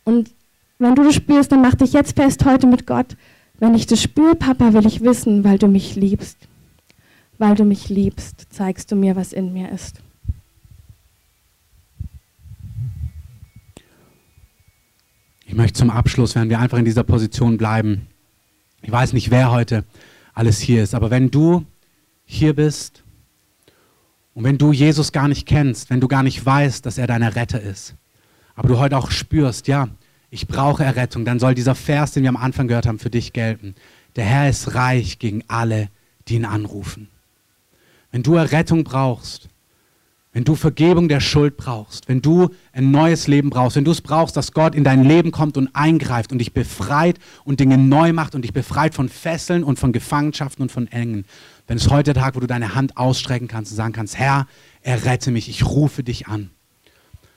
[0.05, 0.31] Und
[0.79, 3.15] wenn du das spürst, dann mach dich jetzt fest heute mit Gott,
[3.63, 6.37] wenn ich das spüre, Papa, will ich wissen, weil du mich liebst.
[7.37, 10.01] Weil du mich liebst, zeigst du mir, was in mir ist.
[15.45, 18.07] Ich möchte zum Abschluss, wenn wir einfach in dieser Position bleiben,
[18.81, 19.85] ich weiß nicht, wer heute
[20.33, 21.65] alles hier ist, aber wenn du
[22.25, 23.01] hier bist
[24.33, 27.23] und wenn du Jesus gar nicht kennst, wenn du gar nicht weißt, dass er dein
[27.23, 27.95] Retter ist,
[28.55, 29.87] aber du heute auch spürst, ja,
[30.33, 33.33] ich brauche Errettung, dann soll dieser Vers, den wir am Anfang gehört haben, für dich
[33.33, 33.75] gelten.
[34.15, 35.89] Der Herr ist reich gegen alle,
[36.27, 37.07] die ihn anrufen.
[38.11, 39.47] Wenn du Errettung brauchst,
[40.33, 44.01] wenn du Vergebung der Schuld brauchst, wenn du ein neues Leben brauchst, wenn du es
[44.01, 48.11] brauchst, dass Gott in dein Leben kommt und eingreift und dich befreit und Dinge neu
[48.11, 51.25] macht und dich befreit von Fesseln und von Gefangenschaften und von Engen,
[51.67, 54.47] wenn es heute der Tag, wo du deine Hand ausstrecken kannst und sagen kannst, Herr,
[54.81, 56.49] errette mich, ich rufe dich an.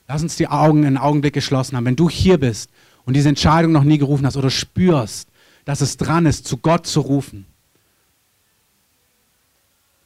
[0.08, 1.84] Lass uns die Augen einen Augenblick geschlossen haben.
[1.84, 2.70] Wenn du hier bist
[3.06, 5.28] und diese Entscheidung noch nie gerufen hast oder spürst,
[5.64, 7.46] dass es dran ist, zu Gott zu rufen,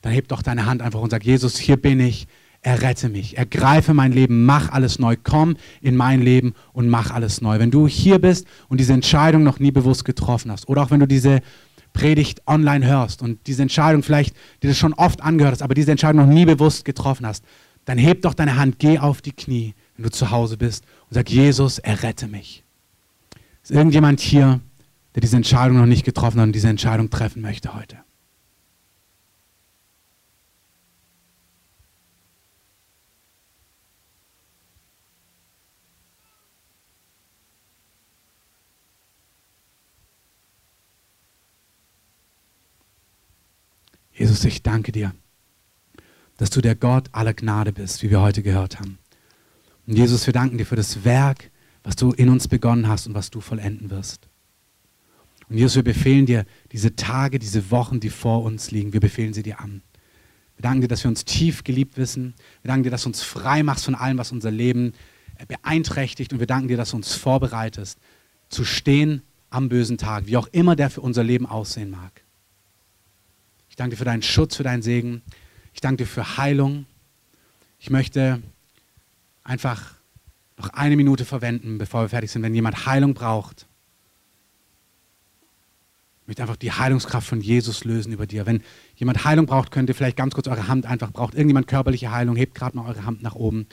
[0.02, 2.26] dann heb doch deine Hand einfach und sag, Jesus, hier bin ich,
[2.62, 7.40] errette mich, ergreife mein Leben, mach alles neu, komm in mein Leben und mach alles
[7.40, 7.58] neu.
[7.58, 11.00] Wenn du hier bist und diese Entscheidung noch nie bewusst getroffen hast oder auch wenn
[11.00, 11.40] du diese
[11.92, 15.90] Predigt online hörst und diese Entscheidung vielleicht, die du schon oft angehört hast, aber diese
[15.90, 17.44] Entscheidung noch nie bewusst getroffen hast,
[17.86, 21.14] dann heb doch deine Hand, geh auf die Knie, wenn du zu Hause bist und
[21.14, 22.62] sag, Jesus, errette mich.
[23.70, 24.60] Ist irgendjemand hier,
[25.14, 27.98] der diese Entscheidung noch nicht getroffen hat und diese Entscheidung treffen möchte heute?
[44.12, 45.14] Jesus, ich danke dir,
[46.38, 48.98] dass du der Gott aller Gnade bist, wie wir heute gehört haben.
[49.86, 51.52] Und Jesus, wir danken dir für das Werk,
[51.82, 54.28] was du in uns begonnen hast und was du vollenden wirst.
[55.48, 59.32] Und Jesus, wir befehlen dir diese Tage, diese Wochen, die vor uns liegen, wir befehlen
[59.32, 59.82] sie dir an.
[60.56, 62.34] Wir danken dir, dass wir uns tief geliebt wissen.
[62.62, 64.92] Wir danken dir, dass du uns frei machst von allem, was unser Leben
[65.48, 66.32] beeinträchtigt.
[66.32, 67.98] Und wir danken dir, dass du uns vorbereitest,
[68.50, 72.22] zu stehen am bösen Tag, wie auch immer der für unser Leben aussehen mag
[73.80, 75.22] danke dir für deinen Schutz, für deinen Segen.
[75.72, 76.84] Ich danke dir für Heilung.
[77.78, 78.42] Ich möchte
[79.42, 79.94] einfach
[80.60, 82.42] noch eine Minute verwenden, bevor wir fertig sind.
[82.42, 83.66] Wenn jemand Heilung braucht,
[86.22, 88.46] ich möchte einfach die Heilungskraft von Jesus lösen über dir.
[88.46, 88.62] Wenn
[88.94, 91.34] jemand Heilung braucht, könnt ihr vielleicht ganz kurz eure Hand einfach braucht.
[91.34, 93.66] Irgendjemand körperliche Heilung, hebt gerade mal eure Hand nach oben.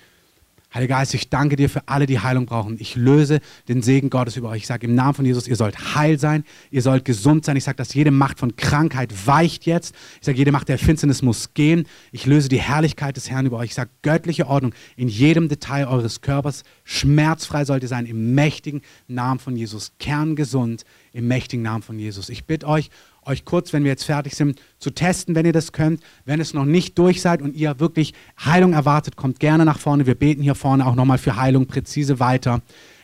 [0.73, 2.75] Heiliger Geist, ich danke dir für alle, die Heilung brauchen.
[2.79, 3.39] Ich löse
[3.69, 4.63] den Segen Gottes über euch.
[4.63, 7.55] Ich sage im Namen von Jesus, ihr sollt heil sein, ihr sollt gesund sein.
[7.55, 9.95] Ich sage, dass jede Macht von Krankheit weicht jetzt.
[10.19, 11.87] Ich sage, jede Macht der Finsternis muss gehen.
[12.11, 13.69] Ich löse die Herrlichkeit des Herrn über euch.
[13.69, 16.63] Ich sage, göttliche Ordnung in jedem Detail eures Körpers.
[16.83, 19.93] Schmerzfrei sollt ihr sein im mächtigen Namen von Jesus.
[19.99, 22.27] Kerngesund im mächtigen Namen von Jesus.
[22.27, 22.89] Ich bitte euch,
[23.27, 26.01] euch kurz, wenn wir jetzt fertig sind, zu testen, wenn ihr das könnt.
[26.25, 28.13] Wenn es noch nicht durch seid und ihr wirklich
[28.43, 30.05] Heilung erwartet, kommt gerne nach vorne.
[30.05, 32.61] Wir beten hier vorne auch nochmal für Heilung präzise weiter.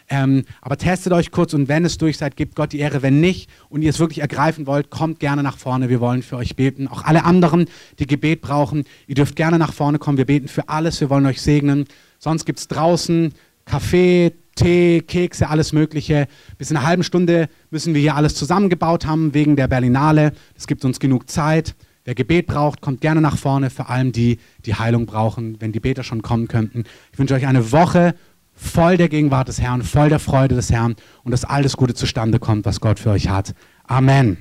[0.09, 3.01] Ähm, aber testet euch kurz und wenn es durch seid, gebt Gott die Ehre.
[3.01, 5.89] Wenn nicht und ihr es wirklich ergreifen wollt, kommt gerne nach vorne.
[5.89, 6.88] Wir wollen für euch beten.
[6.88, 7.67] Auch alle anderen,
[7.99, 10.17] die Gebet brauchen, ihr dürft gerne nach vorne kommen.
[10.17, 10.99] Wir beten für alles.
[10.99, 11.86] Wir wollen euch segnen.
[12.19, 13.34] Sonst gibt es draußen
[13.65, 14.34] Kaffee,
[14.64, 16.28] Tee, Kekse, alles Mögliche.
[16.57, 20.32] Bis in einer halben Stunde müssen wir hier alles zusammengebaut haben wegen der Berlinale.
[20.55, 21.76] Es gibt uns genug Zeit.
[22.05, 25.82] Wer Gebet braucht, kommt gerne nach vorne, vor allem die, die Heilung brauchen, wenn die
[25.82, 26.86] Beter schon kommen könnten.
[27.11, 28.16] Ich wünsche euch eine Woche
[28.53, 32.39] voll der Gegenwart des Herrn, voll der Freude des Herrn und dass alles Gute zustande
[32.39, 33.53] kommt, was Gott für euch hat.
[33.86, 34.38] Amen.